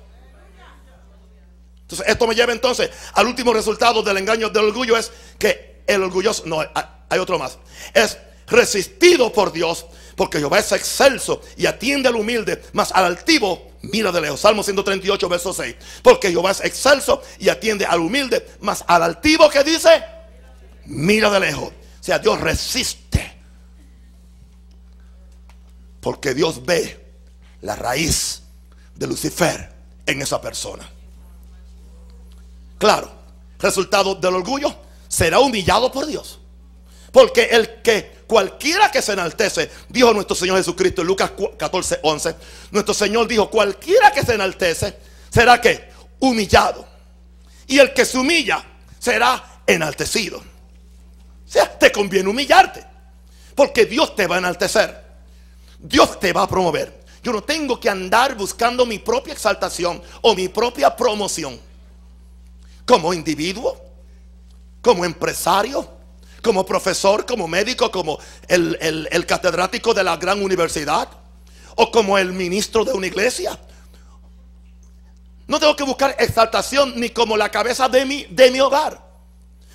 [1.82, 6.02] Entonces, esto me lleva entonces al último resultado del engaño del orgullo: es que el
[6.02, 6.66] orgulloso, no,
[7.10, 7.60] hay otro más,
[7.94, 8.18] es
[8.48, 9.86] resistido por Dios,
[10.18, 14.40] porque Jehová es excelso y atiende al humilde, más al altivo mira de lejos.
[14.40, 15.76] Salmo 138, verso 6.
[16.02, 20.04] Porque Jehová es excelso y atiende al humilde, más al altivo que dice,
[20.86, 21.70] mira de lejos.
[21.70, 23.38] O sea, Dios resiste
[26.02, 27.06] porque Dios ve
[27.62, 28.42] la raíz
[28.96, 29.72] de Lucifer
[30.06, 30.90] en esa persona.
[32.78, 33.12] Claro,
[33.60, 34.76] resultado del orgullo
[35.08, 36.37] será humillado por Dios.
[37.12, 42.36] Porque el que cualquiera que se enaltece, dijo nuestro Señor Jesucristo en Lucas 14, 11,
[42.72, 44.98] nuestro Señor dijo, cualquiera que se enaltece
[45.30, 45.90] será que
[46.20, 46.86] humillado.
[47.68, 48.64] Y el que se humilla
[49.00, 50.40] será enaltecido.
[50.40, 52.86] O sea, te conviene humillarte.
[53.56, 55.04] Porque Dios te va a enaltecer.
[55.80, 57.04] Dios te va a promover.
[57.24, 61.60] Yo no tengo que andar buscando mi propia exaltación o mi propia promoción.
[62.86, 63.82] Como individuo,
[64.82, 65.97] como empresario,
[66.48, 68.18] como profesor, como médico, como
[68.48, 71.10] el, catedrático de la gran universidad
[71.76, 73.60] o como el ministro de una iglesia.
[75.46, 79.06] No tengo que buscar exaltación ni como la cabeza de mi, de mi hogar.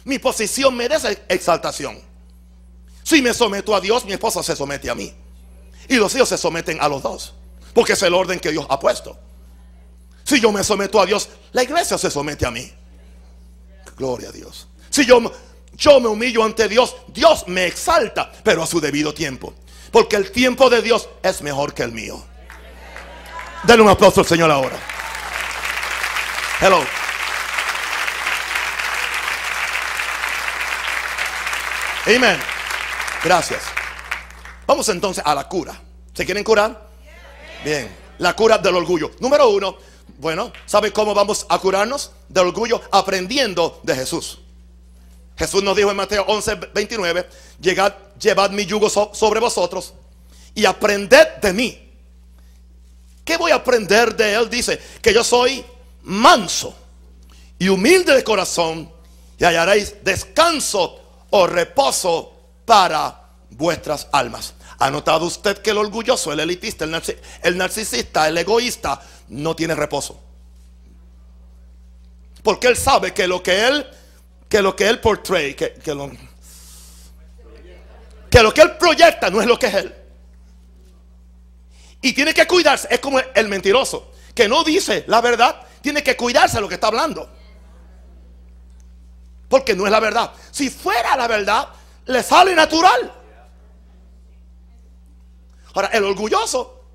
[0.04, 2.00] Mi posición merece exaltación.
[3.02, 5.12] Si me someto a Dios, mi esposa se somete a mí.
[5.88, 7.34] Y los hijos se someten a los dos.
[7.74, 9.18] Porque es el orden que Dios ha puesto.
[10.24, 12.72] Si yo me someto a Dios, la iglesia se somete a mí.
[13.94, 14.68] Gloria a Dios.
[14.88, 15.20] Si yo,
[15.74, 19.54] yo me humillo ante Dios, Dios me exalta, pero a su debido tiempo.
[19.90, 22.22] Porque el tiempo de Dios es mejor que el mío.
[23.64, 24.78] Denle un aplauso al Señor ahora.
[26.60, 26.82] Hello.
[32.06, 32.38] Amén.
[33.22, 33.62] Gracias.
[34.66, 35.80] Vamos entonces a la cura.
[36.12, 36.88] ¿Se quieren curar?
[37.64, 39.12] Bien, la cura del orgullo.
[39.20, 39.76] Número uno,
[40.18, 42.80] bueno, ¿sabe cómo vamos a curarnos del orgullo?
[42.90, 44.41] Aprendiendo de Jesús.
[45.36, 47.28] Jesús nos dijo en Mateo 11, 29,
[47.60, 49.94] Llegad, llevad mi yugo sobre vosotros
[50.54, 51.92] y aprended de mí.
[53.24, 54.50] ¿Qué voy a aprender de él?
[54.50, 55.64] Dice que yo soy
[56.02, 56.74] manso
[57.58, 58.90] y humilde de corazón
[59.38, 62.32] y hallaréis descanso o reposo
[62.64, 64.54] para vuestras almas.
[64.78, 66.84] ¿Ha notado usted que el orgulloso, el elitista,
[67.42, 70.20] el, narcisista, el egoísta, no tiene reposo?
[72.42, 73.86] Porque él sabe que lo que él,
[74.52, 76.10] que lo que él portray, que, lo,
[78.30, 79.94] que lo que él proyecta no es lo que es él.
[82.02, 86.18] Y tiene que cuidarse, es como el mentiroso, que no dice la verdad, tiene que
[86.18, 87.30] cuidarse de lo que está hablando.
[89.48, 90.34] Porque no es la verdad.
[90.50, 91.68] Si fuera la verdad,
[92.04, 93.10] le sale natural.
[95.72, 96.88] Ahora, el orgulloso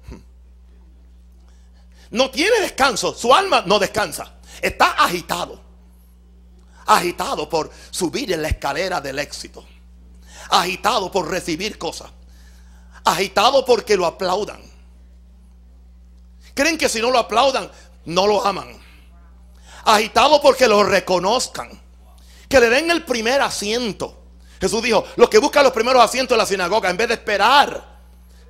[2.11, 5.66] no tiene descanso, su alma no descansa, está agitado.
[6.87, 9.65] Agitado por subir en la escalera del éxito,
[10.49, 12.09] agitado por recibir cosas,
[13.03, 14.61] agitado porque lo aplaudan.
[16.53, 17.69] Creen que si no lo aplaudan,
[18.05, 18.75] no lo aman.
[19.83, 21.69] Agitado porque lo reconozcan.
[22.49, 24.23] Que le den el primer asiento.
[24.59, 27.99] Jesús dijo, los que buscan los primeros asientos en la sinagoga, en vez de esperar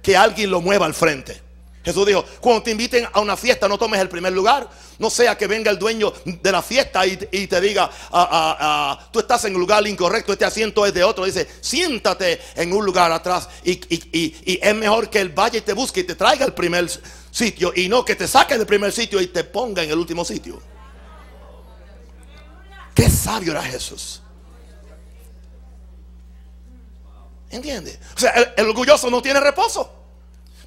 [0.02, 1.47] que alguien lo mueva al frente.
[1.88, 4.70] Jesús dijo, cuando te inviten a una fiesta no tomes el primer lugar.
[5.00, 9.10] No sea que venga el dueño de la fiesta y, te diga, ah, ah, ah,
[9.10, 11.24] tú estás en un lugar incorrecto, este asiento es de otro.
[11.24, 13.80] Dice, siéntate en un lugar atrás y,
[14.62, 16.90] es mejor que él vaya y te busque y te traiga el primer
[17.32, 20.26] sitio y no que te saque del primer sitio y te ponga en el último
[20.26, 20.62] sitio.
[22.94, 24.22] Qué sabio era Jesús.
[27.50, 27.98] ¿Entiende?
[28.14, 29.97] O sea, el, orgulloso no tiene reposo.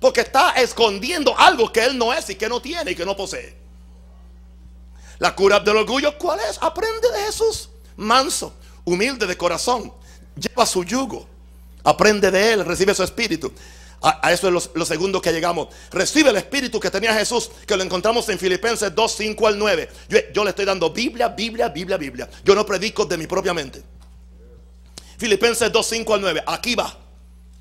[0.01, 3.15] Porque está escondiendo algo que él no es y que no tiene y que no
[3.15, 3.55] posee.
[5.19, 6.59] La cura del orgullo, ¿cuál es?
[6.63, 7.69] Aprende de Jesús.
[7.97, 9.93] Manso, humilde de corazón.
[10.35, 11.29] Lleva su yugo.
[11.85, 13.53] Aprende de él, recibe su espíritu.
[14.03, 15.69] A, eso es lo, segundo que llegamos.
[15.91, 19.89] Recibe el espíritu que tenía Jesús, que lo encontramos en Filipenses 2, 5 al 9.
[20.33, 22.31] Yo, le estoy dando Biblia, Biblia, Biblia, Biblia.
[22.43, 23.83] Yo no predico de mi propia mente.
[25.19, 26.45] Filipenses 2, 5 al 9.
[26.47, 27.10] Aquí va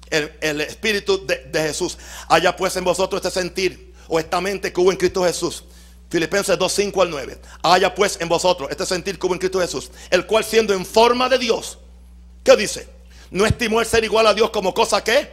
[0.10, 1.98] el, Espíritu de, Jesús.
[2.28, 5.64] Haya pues en vosotros este sentir o esta mente que hubo en Cristo Jesús.
[6.10, 7.40] Filipenses 2, 5 al 9.
[7.62, 9.92] Haya pues en vosotros este sentir que hubo en Cristo Jesús.
[10.10, 11.78] El cual siendo en forma de Dios.
[12.44, 12.88] ¿Qué dice?
[13.30, 15.30] No estimó el ser igual a Dios como cosa que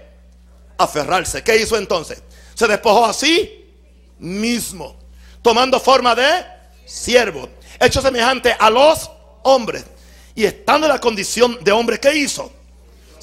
[0.76, 1.42] aferrarse.
[1.42, 2.22] ¿Qué hizo entonces?
[2.54, 3.64] Se despojó así
[4.18, 4.96] mismo.
[5.40, 6.44] Tomando forma de
[6.84, 7.48] siervo.
[7.80, 9.10] Hecho semejante a los
[9.42, 9.84] hombres
[10.34, 12.52] y estando en la condición de hombre, ¿qué hizo?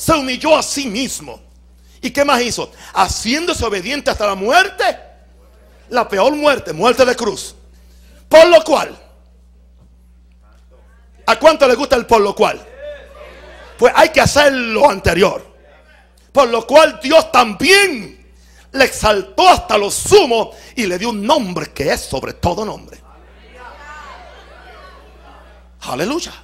[0.03, 1.39] Se humilló a sí mismo.
[2.01, 2.69] ¿Y qué más hizo?
[2.93, 4.99] Haciéndose obediente hasta la muerte.
[5.87, 7.55] La peor muerte, muerte de cruz.
[8.27, 8.99] Por lo cual,
[11.25, 12.61] ¿a cuánto le gusta el por lo cual?
[13.77, 15.41] Pues hay que hacer lo anterior.
[16.33, 18.29] Por lo cual Dios también
[18.73, 22.99] le exaltó hasta lo sumo y le dio un nombre que es sobre todo nombre.
[25.79, 26.42] Aleluya.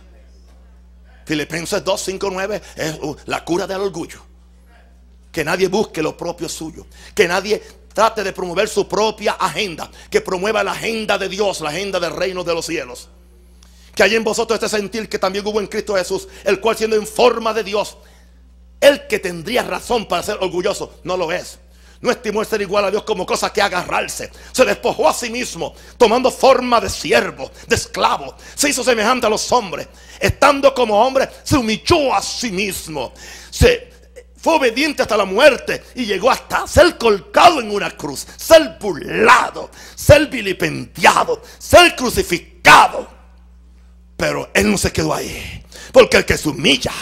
[1.30, 4.20] Filipenses 2, 5, 9 es uh, la cura del orgullo.
[5.32, 6.88] Que nadie busque lo propio suyo.
[7.14, 7.62] Que nadie
[7.94, 9.92] trate de promover su propia agenda.
[10.10, 13.10] Que promueva la agenda de Dios, la agenda del reino de los cielos.
[13.94, 16.96] Que hay en vosotros este sentir que también hubo en Cristo Jesús, el cual siendo
[16.96, 17.98] en forma de Dios,
[18.82, 21.60] el que tendría razón para ser orgulloso, no lo es.
[22.02, 24.32] No estimó ser igual a Dios como cosa que agarrarse.
[24.54, 28.36] Se despojó a sí mismo, tomando forma de siervo, de esclavo.
[28.56, 29.88] Se hizo semejante a los hombres.
[30.20, 33.14] Estando como hombre, se humilló a sí mismo.
[33.50, 33.89] Se
[34.38, 39.70] fue obediente hasta la muerte y llegó hasta ser colgado en una cruz, ser burlado,
[39.95, 43.10] ser vilipendiado, ser crucificado.
[44.16, 45.66] Pero él no se quedó ahí.
[45.91, 46.93] Porque el que se humilla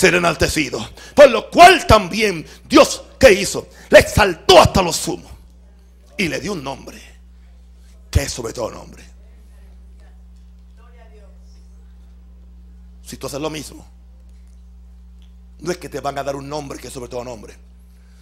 [0.00, 0.88] será enaltecido.
[1.14, 3.68] Por lo cual también Dios, ¿qué hizo?
[3.90, 5.30] Le exaltó hasta lo sumo.
[6.16, 7.00] Y le dio un nombre.
[8.10, 9.04] Que es sobre todo nombre.
[13.02, 13.86] Si tú haces lo mismo,
[15.58, 17.54] no es que te van a dar un nombre que es sobre todo nombre,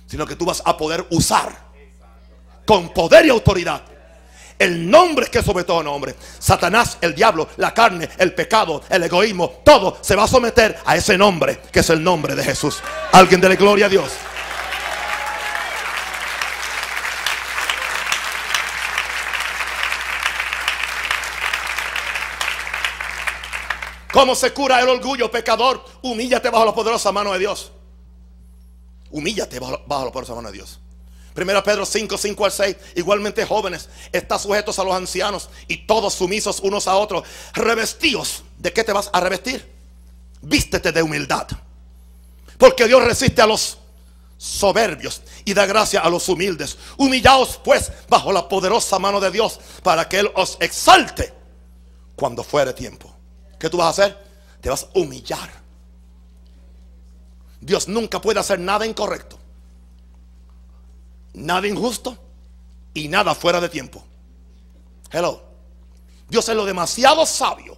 [0.07, 1.69] sino que tú vas a poder usar
[2.67, 3.85] con poder y autoridad
[4.59, 6.15] el nombre que sobre todo nombre.
[6.39, 10.97] Satanás, el diablo, la carne, el pecado, el egoísmo, todo se va a someter a
[10.97, 12.83] ese nombre que es el nombre de Jesús.
[13.13, 14.11] Alguien de la gloria a Dios.
[24.13, 25.85] ¿Cómo se cura el orgullo, pecador?
[26.03, 27.71] Humíllate bajo la poderosa mano de Dios.
[29.11, 29.73] Humíllate bajo,
[30.05, 30.81] la poderosa mano de Dios.
[31.39, 32.77] Primero Pedro 5, 5 al 6.
[32.97, 37.23] Igualmente jóvenes, está sujetos a los ancianos y todos sumisos unos a otros.
[37.55, 38.43] Revestidos.
[38.57, 39.65] ¿De qué te vas a revestir?
[40.43, 41.47] Vístete de humildad.
[42.59, 43.79] Porque Dios resiste a los
[44.37, 46.77] soberbios y da gracia a los humildes.
[46.97, 51.33] Humillaos pues bajo la poderosa mano de Dios para que Él os exalte
[52.17, 53.15] cuando fuere tiempo.
[53.61, 54.19] ¿Qué tú vas a hacer?
[54.61, 55.49] Te vas a humillar.
[57.61, 59.38] Dios nunca puede hacer nada incorrecto,
[61.35, 62.17] nada injusto
[62.95, 64.05] y nada fuera de tiempo.
[65.11, 65.43] Hello.
[66.29, 67.77] Dios es lo demasiado sabio,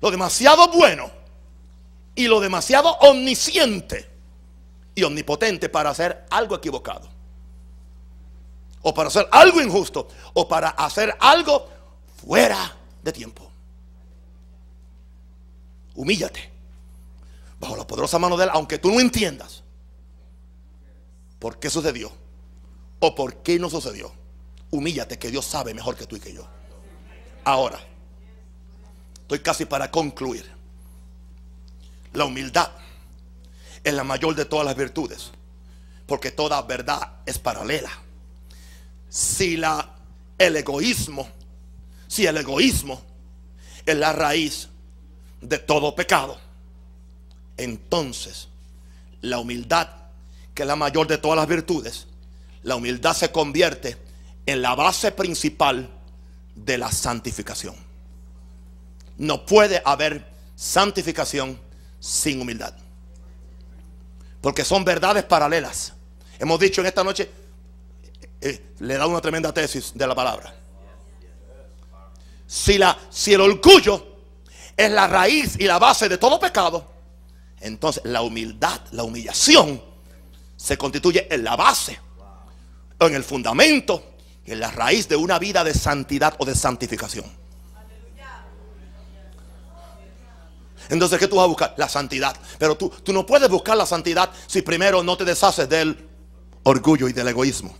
[0.00, 1.10] lo demasiado bueno
[2.14, 4.08] y lo demasiado omnisciente
[4.94, 7.08] y omnipotente para hacer algo equivocado.
[8.82, 10.06] O para hacer algo injusto.
[10.34, 11.68] O para hacer algo
[12.16, 13.50] fuera de tiempo
[15.94, 16.50] humíllate
[17.58, 19.62] bajo la poderosa mano de Él, aunque tú no entiendas
[21.38, 22.12] por qué sucedió
[23.06, 24.12] o por qué no sucedió.
[24.70, 26.46] Humíllate que Dios sabe mejor que tú y que yo.
[27.44, 27.78] Ahora,
[29.24, 30.44] Estoy casi para concluir.
[32.12, 32.70] La humildad
[33.82, 35.30] es la mayor de todas las virtudes,
[36.06, 37.90] porque toda verdad es paralela.
[39.08, 39.94] Si la,
[40.36, 41.26] el egoísmo,
[42.06, 43.00] si el egoísmo
[43.86, 44.68] es la raíz
[45.40, 46.38] de todo pecado,
[47.56, 48.48] entonces
[49.22, 49.88] la humildad,
[50.52, 52.06] que es la mayor de todas las virtudes,
[52.64, 53.96] la humildad se convierte
[54.46, 55.88] en la base principal
[56.54, 57.76] de la santificación.
[59.18, 60.26] No puede haber
[60.56, 61.60] santificación
[62.00, 62.74] sin humildad.
[64.40, 65.92] Porque son verdades paralelas.
[66.38, 67.30] Hemos dicho en esta noche,
[68.40, 70.54] eh, le da una tremenda tesis de la palabra.
[72.46, 74.06] Si, la, si el orgullo
[74.76, 76.92] es la raíz y la base de todo pecado,
[77.60, 79.82] entonces la humildad, la humillación,
[80.56, 81.98] se constituye en la base,
[83.06, 84.14] en el fundamento,
[84.44, 87.24] en la raíz de una vida de santidad o de santificación.
[90.88, 91.74] Entonces, ¿qué tú vas a buscar?
[91.76, 92.36] La santidad.
[92.58, 96.08] Pero tú, tú no puedes buscar la santidad si primero no te deshaces del
[96.62, 97.74] orgullo y del egoísmo.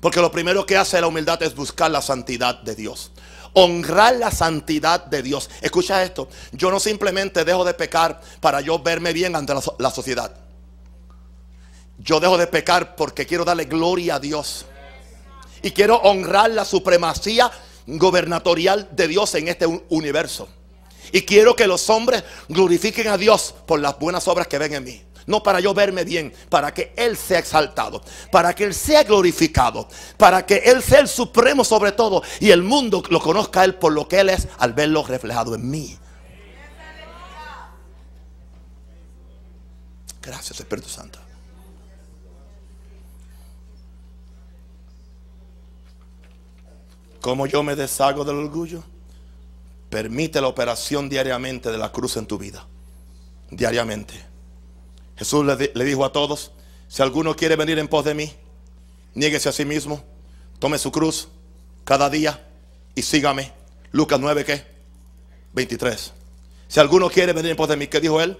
[0.00, 3.10] Porque lo primero que hace la humildad es buscar la santidad de Dios.
[3.54, 5.48] Honrar la santidad de Dios.
[5.60, 6.28] Escucha esto.
[6.52, 10.43] Yo no simplemente dejo de pecar para yo verme bien ante la sociedad.
[11.98, 14.66] Yo dejo de pecar porque quiero darle gloria a Dios.
[15.62, 17.50] Y quiero honrar la supremacía
[17.86, 20.48] gobernatorial de Dios en este universo.
[21.12, 24.84] Y quiero que los hombres glorifiquen a Dios por las buenas obras que ven en
[24.84, 25.02] mí.
[25.26, 29.88] No para yo verme bien, para que Él sea exaltado, para que Él sea glorificado,
[30.18, 33.76] para que Él sea el supremo sobre todo y el mundo lo conozca a Él
[33.76, 35.98] por lo que Él es al verlo reflejado en mí.
[40.20, 41.23] Gracias Espíritu Santo.
[47.24, 48.84] ¿Cómo yo me deshago del orgullo?
[49.88, 52.66] Permite la operación diariamente de la cruz en tu vida.
[53.50, 54.12] Diariamente.
[55.16, 56.52] Jesús le, dijo a todos,
[56.86, 58.30] si alguno quiere venir en pos de mí,
[59.14, 60.04] niéguese a sí mismo,
[60.58, 61.28] tome su cruz
[61.86, 62.46] cada día
[62.94, 63.52] y sígame.
[63.90, 64.62] Lucas 9, ¿qué?
[65.54, 66.12] 23.
[66.68, 68.36] Si alguno quiere venir en pos de mí, ¿qué dijo él?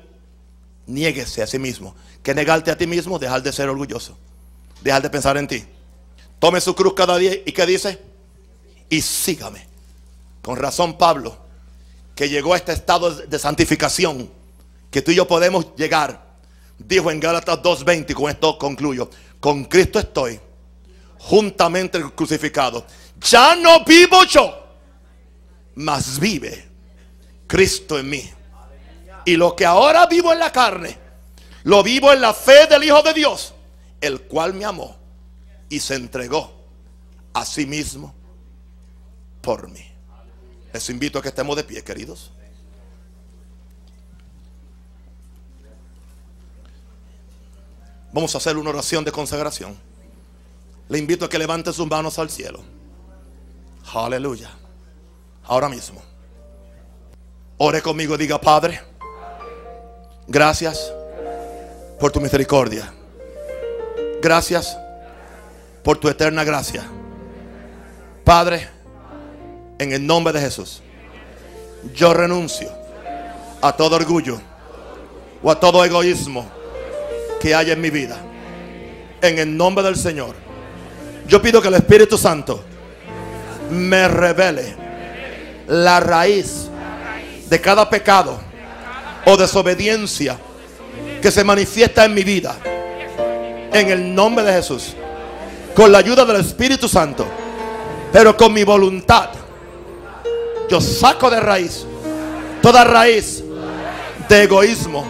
[0.84, 1.96] Niéguese a sí mismo.
[2.22, 4.18] Que negarte a ti mismo, dejar de ser orgulloso.
[4.82, 5.64] Dejar de pensar en ti.
[6.38, 8.12] Tome su cruz cada día y ¿qué dice?
[8.94, 9.66] Y sígame.
[10.40, 11.36] Con razón Pablo
[12.14, 14.30] que llegó a este estado de santificación
[14.88, 16.36] que tú y yo podemos llegar.
[16.78, 19.10] Dijo en Gálatas 2.20, y con esto concluyo,
[19.40, 20.38] con Cristo estoy
[21.18, 22.86] juntamente crucificado.
[23.20, 24.64] Ya no vivo yo,
[25.74, 26.68] mas vive
[27.48, 28.30] Cristo en mí.
[29.24, 30.96] Y lo que ahora vivo en la carne,
[31.64, 33.54] lo vivo en la fe del Hijo de Dios,
[34.00, 34.96] el cual me amó
[35.68, 36.52] y se entregó
[37.32, 38.14] a sí mismo
[39.44, 39.84] por mí.
[40.72, 42.32] Les invito a que estemos de pie, queridos.
[48.12, 49.76] Vamos a hacer una oración de consagración.
[50.88, 52.62] Le invito a que levante sus manos al cielo.
[53.92, 54.50] Aleluya.
[55.44, 56.02] Ahora mismo.
[57.58, 58.80] Ore conmigo, diga Padre.
[60.26, 60.92] Gracias
[62.00, 62.92] por tu misericordia.
[64.20, 64.76] Gracias
[65.82, 66.84] por tu eterna gracia.
[68.24, 68.73] Padre
[69.78, 70.82] en el nombre de Jesús.
[71.94, 72.68] Yo renuncio
[73.60, 74.40] a todo orgullo
[75.42, 76.46] o a todo egoísmo
[77.40, 78.16] que haya en mi vida.
[79.20, 80.34] En el nombre del Señor.
[81.26, 82.62] Yo pido que el Espíritu Santo
[83.70, 84.76] me revele
[85.68, 86.68] la raíz
[87.48, 88.38] de cada pecado
[89.24, 90.38] o desobediencia
[91.20, 92.56] que se manifiesta en mi vida.
[93.72, 94.94] En el nombre de Jesús.
[95.74, 97.26] Con la ayuda del Espíritu Santo.
[98.12, 99.30] Pero con mi voluntad
[100.68, 101.86] yo saco de raíz
[102.64, 103.44] toda raíz
[104.26, 105.04] de egoísmo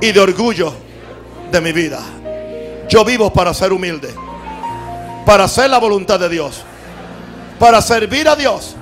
[0.00, 0.72] y de orgullo
[1.50, 1.98] de mi vida.
[2.88, 4.14] Yo vivo para ser humilde,
[5.26, 6.62] para hacer la voluntad de Dios,
[7.58, 8.76] para servir a Dios.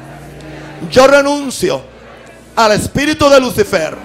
[0.91, 1.81] Yo renuncio
[2.55, 3.97] al espíritu de Lucifer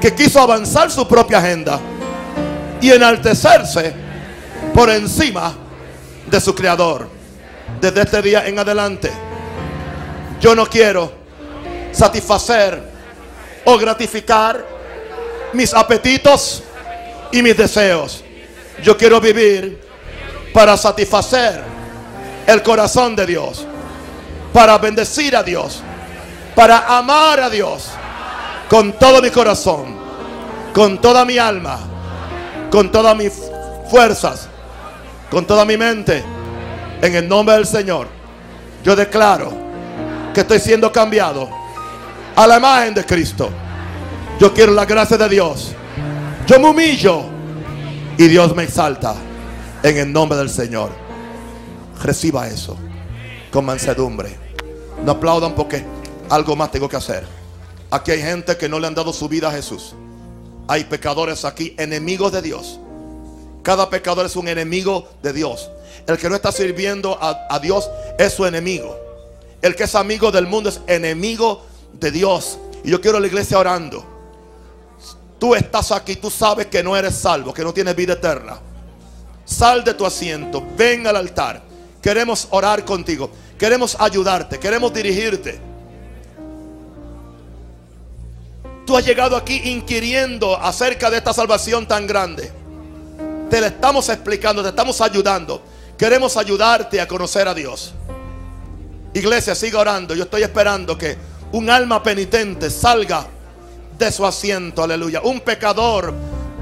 [0.00, 1.78] que quiso avanzar su propia agenda
[2.80, 3.92] y enaltecerse
[4.72, 5.52] por encima
[6.30, 7.10] de su creador.
[7.78, 9.12] Desde este día en adelante
[10.44, 11.10] yo no quiero
[11.90, 12.78] satisfacer
[13.64, 14.62] o gratificar
[15.54, 16.62] mis apetitos
[17.32, 18.22] y mis deseos.
[18.82, 19.80] Yo quiero vivir
[20.52, 21.62] para satisfacer
[22.46, 23.64] el corazón de Dios,
[24.52, 25.80] para bendecir a Dios,
[26.54, 27.88] para amar a Dios
[28.68, 29.96] con todo mi corazón,
[30.74, 31.78] con toda mi alma,
[32.70, 33.32] con todas mis
[33.90, 34.46] fuerzas,
[35.30, 36.22] con toda mi mente.
[37.00, 38.08] En el nombre del Señor,
[38.84, 39.63] yo declaro
[40.34, 41.48] que estoy siendo cambiado
[42.36, 43.48] a la imagen de Cristo.
[44.38, 45.72] Yo quiero la gracia de Dios.
[46.46, 47.22] Yo me humillo
[48.18, 49.14] y Dios me exalta
[49.82, 50.90] en el nombre del Señor.
[52.02, 52.76] Reciba eso
[53.50, 54.36] con mansedumbre.
[55.04, 55.84] No aplaudan porque
[56.28, 57.24] algo más tengo que hacer.
[57.90, 59.94] Aquí hay gente que no le han dado su vida a Jesús.
[60.66, 62.80] Hay pecadores aquí, enemigos de Dios.
[63.62, 65.70] Cada pecador es un enemigo de Dios.
[66.06, 67.88] El que no está sirviendo a, a Dios
[68.18, 69.03] es su enemigo.
[69.64, 71.64] El que es amigo del mundo es enemigo
[71.94, 72.58] de Dios.
[72.84, 74.04] Y yo quiero la iglesia orando.
[75.38, 78.58] Tú estás aquí, tú sabes que no eres salvo, que no tienes vida eterna.
[79.46, 81.62] Sal de tu asiento, ven al altar.
[82.02, 85.58] Queremos orar contigo, queremos ayudarte, queremos dirigirte.
[88.84, 92.52] Tú has llegado aquí inquiriendo acerca de esta salvación tan grande.
[93.48, 95.62] Te la estamos explicando, te estamos ayudando.
[95.96, 97.94] Queremos ayudarte a conocer a Dios.
[99.14, 100.14] Iglesia, siga orando.
[100.14, 101.16] Yo estoy esperando que
[101.52, 103.26] un alma penitente salga
[103.96, 105.20] de su asiento, aleluya.
[105.22, 106.12] Un pecador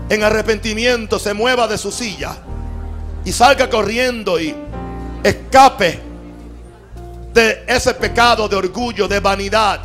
[0.09, 2.37] en arrepentimiento se mueva de su silla
[3.25, 4.55] y salga corriendo y
[5.25, 5.99] escape
[7.33, 9.81] de ese pecado de orgullo, de vanidad,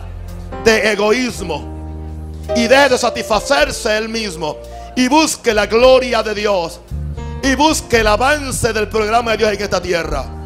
[0.65, 4.57] de egoísmo y de satisfacerse él mismo
[4.98, 6.81] y busque la gloria de Dios
[7.41, 10.36] y busque el avance del programa de Dios en esta tierra.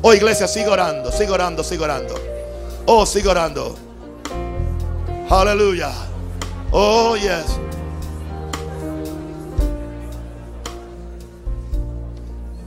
[0.00, 2.14] Oh iglesia, sigue orando, sigue orando, sigue orando.
[2.86, 3.76] Oh, sigue orando.
[5.28, 5.92] Aleluya.
[6.70, 7.58] Oh, yes.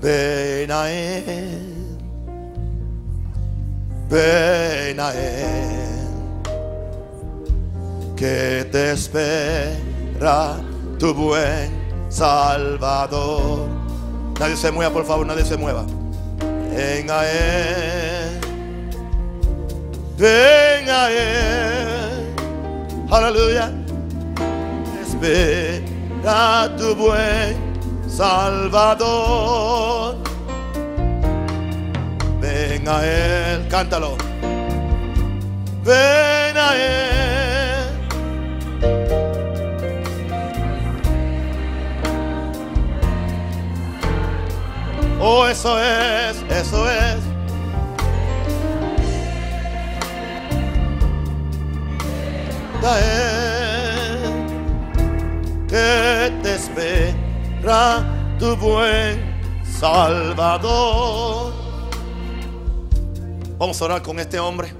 [0.02, 1.98] Ven a él.
[4.10, 5.72] Ven a él.
[8.16, 10.58] Que te espera
[11.00, 11.72] tu buen
[12.10, 13.68] Salvador.
[14.40, 15.86] Nadie se mueva, por favor, nadie se mueva.
[16.72, 18.40] Ven a él.
[20.18, 22.36] Ven a él.
[23.12, 23.72] Aleluya.
[25.02, 27.58] Espera tu buen
[28.08, 30.16] Salvador.
[32.40, 33.68] Ven a él.
[33.70, 34.16] Cántalo.
[35.84, 37.31] Ven a él.
[45.24, 47.18] Oh, eso es, eso es.
[52.82, 52.98] Da
[55.68, 58.04] que te espera
[58.40, 59.22] tu buen
[59.64, 61.54] Salvador.
[63.60, 64.74] Vamos a orar con este hombre.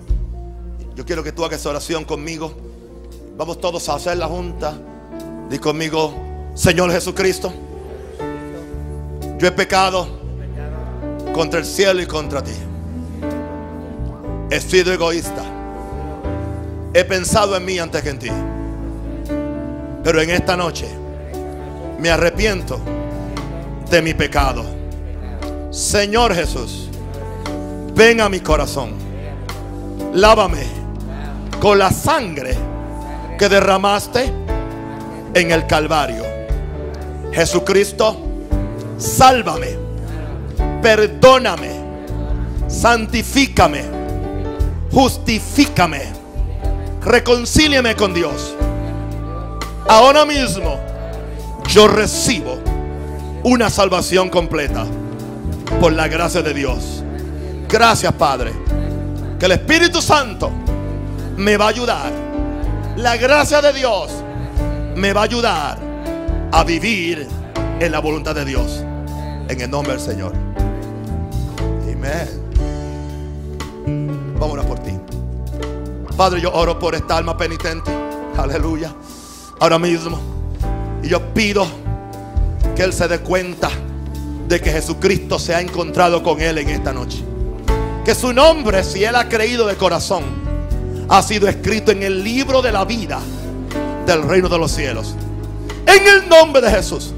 [0.96, 2.52] Yo quiero que tú hagas oración conmigo.
[3.38, 4.74] Vamos todos a hacer la junta.
[5.52, 6.16] Di conmigo,
[6.56, 7.54] Señor Jesucristo,
[9.38, 10.21] yo he pecado
[11.34, 12.54] contra el cielo y contra ti.
[14.50, 15.44] He sido egoísta.
[16.94, 18.32] He pensado en mí antes que en ti.
[20.04, 20.88] Pero en esta noche
[22.00, 22.80] me arrepiento
[23.90, 24.66] de mi pecado.
[25.70, 26.90] Señor Jesús,
[27.96, 28.92] ven a mi corazón.
[30.14, 30.66] Lávame
[31.62, 32.56] con la sangre
[33.38, 34.32] que derramaste
[35.34, 36.24] en el Calvario.
[37.32, 38.18] Jesucristo,
[38.98, 39.78] sálvame,
[40.82, 41.72] perdóname,
[42.68, 43.84] santifícame,
[44.92, 46.02] justifícame,
[47.04, 48.56] reconcíliame con Dios.
[49.88, 50.80] Ahora mismo
[51.68, 52.58] yo recibo
[53.44, 54.86] una salvación completa
[55.80, 57.04] por la gracia de Dios.
[57.68, 58.52] Gracias Padre,
[59.40, 60.52] que el Espíritu Santo
[61.38, 62.12] me va a ayudar.
[62.98, 64.12] La gracia de Dios
[64.96, 65.78] me va a ayudar
[66.52, 67.28] a vivir
[67.80, 68.84] en la voluntad de Dios.
[69.48, 70.51] En el nombre del Señor.
[72.02, 72.28] Amén.
[74.40, 74.92] Orar por ti.
[76.18, 77.92] Padre, yo oro por esta alma penitente.
[78.38, 78.92] Aleluya.
[79.60, 80.20] Ahora mismo.
[81.04, 81.68] Y yo pido
[82.76, 83.70] que Él se dé cuenta
[84.48, 87.24] de que Jesucristo se ha encontrado con Él en esta noche.
[88.04, 90.24] Que su nombre, si Él ha creído de corazón,
[91.08, 93.20] ha sido escrito en el libro de la vida
[94.08, 95.16] del reino de los cielos.
[95.86, 97.14] En el nombre de Jesús.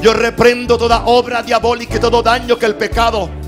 [0.00, 3.41] Yo reprendo toda obra diabólica y todo daño que el pecado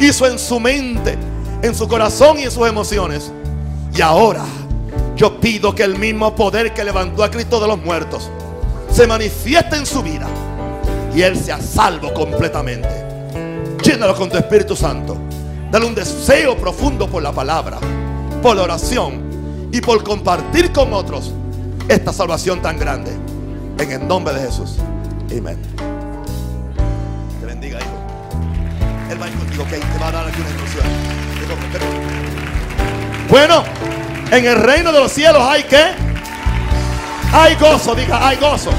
[0.00, 1.16] hizo en su mente,
[1.62, 3.30] en su corazón y en sus emociones.
[3.94, 4.44] Y ahora
[5.16, 8.30] yo pido que el mismo poder que levantó a Cristo de los muertos
[8.90, 10.26] se manifieste en su vida
[11.14, 12.88] y Él sea salvo completamente.
[13.82, 15.16] Llénalo con tu Espíritu Santo.
[15.70, 17.78] Dale un deseo profundo por la palabra,
[18.42, 21.32] por la oración y por compartir con otros
[21.88, 23.12] esta salvación tan grande.
[23.78, 24.76] En el nombre de Jesús.
[25.30, 25.91] Amén.
[33.28, 33.64] Bueno,
[34.30, 35.92] en el reino de los cielos hay que.
[37.32, 38.70] Hay gozo, diga, hay gozo.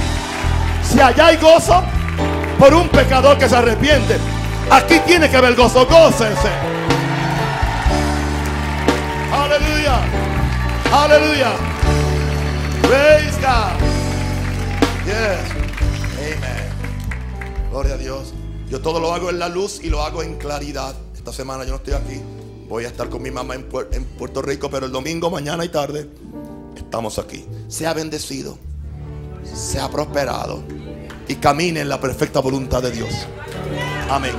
[0.88, 1.84] Si allá hay gozo
[2.60, 4.18] por un pecador que se arrepiente,
[4.70, 5.86] aquí tiene que haber gozo.
[5.86, 6.50] Gócense.
[9.32, 10.00] Aleluya.
[10.92, 11.52] Aleluya.
[12.84, 13.80] Praise God.
[15.06, 15.52] Yes.
[16.20, 17.70] Amen.
[17.72, 18.33] Gloria a Dios.
[18.74, 20.96] Yo todo lo hago en la luz y lo hago en claridad.
[21.14, 22.20] Esta semana yo no estoy aquí.
[22.68, 23.66] Voy a estar con mi mamá en,
[24.18, 26.10] Puerto Rico, pero el domingo, mañana y tarde,
[26.76, 27.46] estamos aquí.
[27.68, 28.58] Sea bendecido,
[29.44, 30.64] sea prosperado
[31.28, 33.14] y camine en la perfecta voluntad de Dios.
[34.10, 34.34] Amén.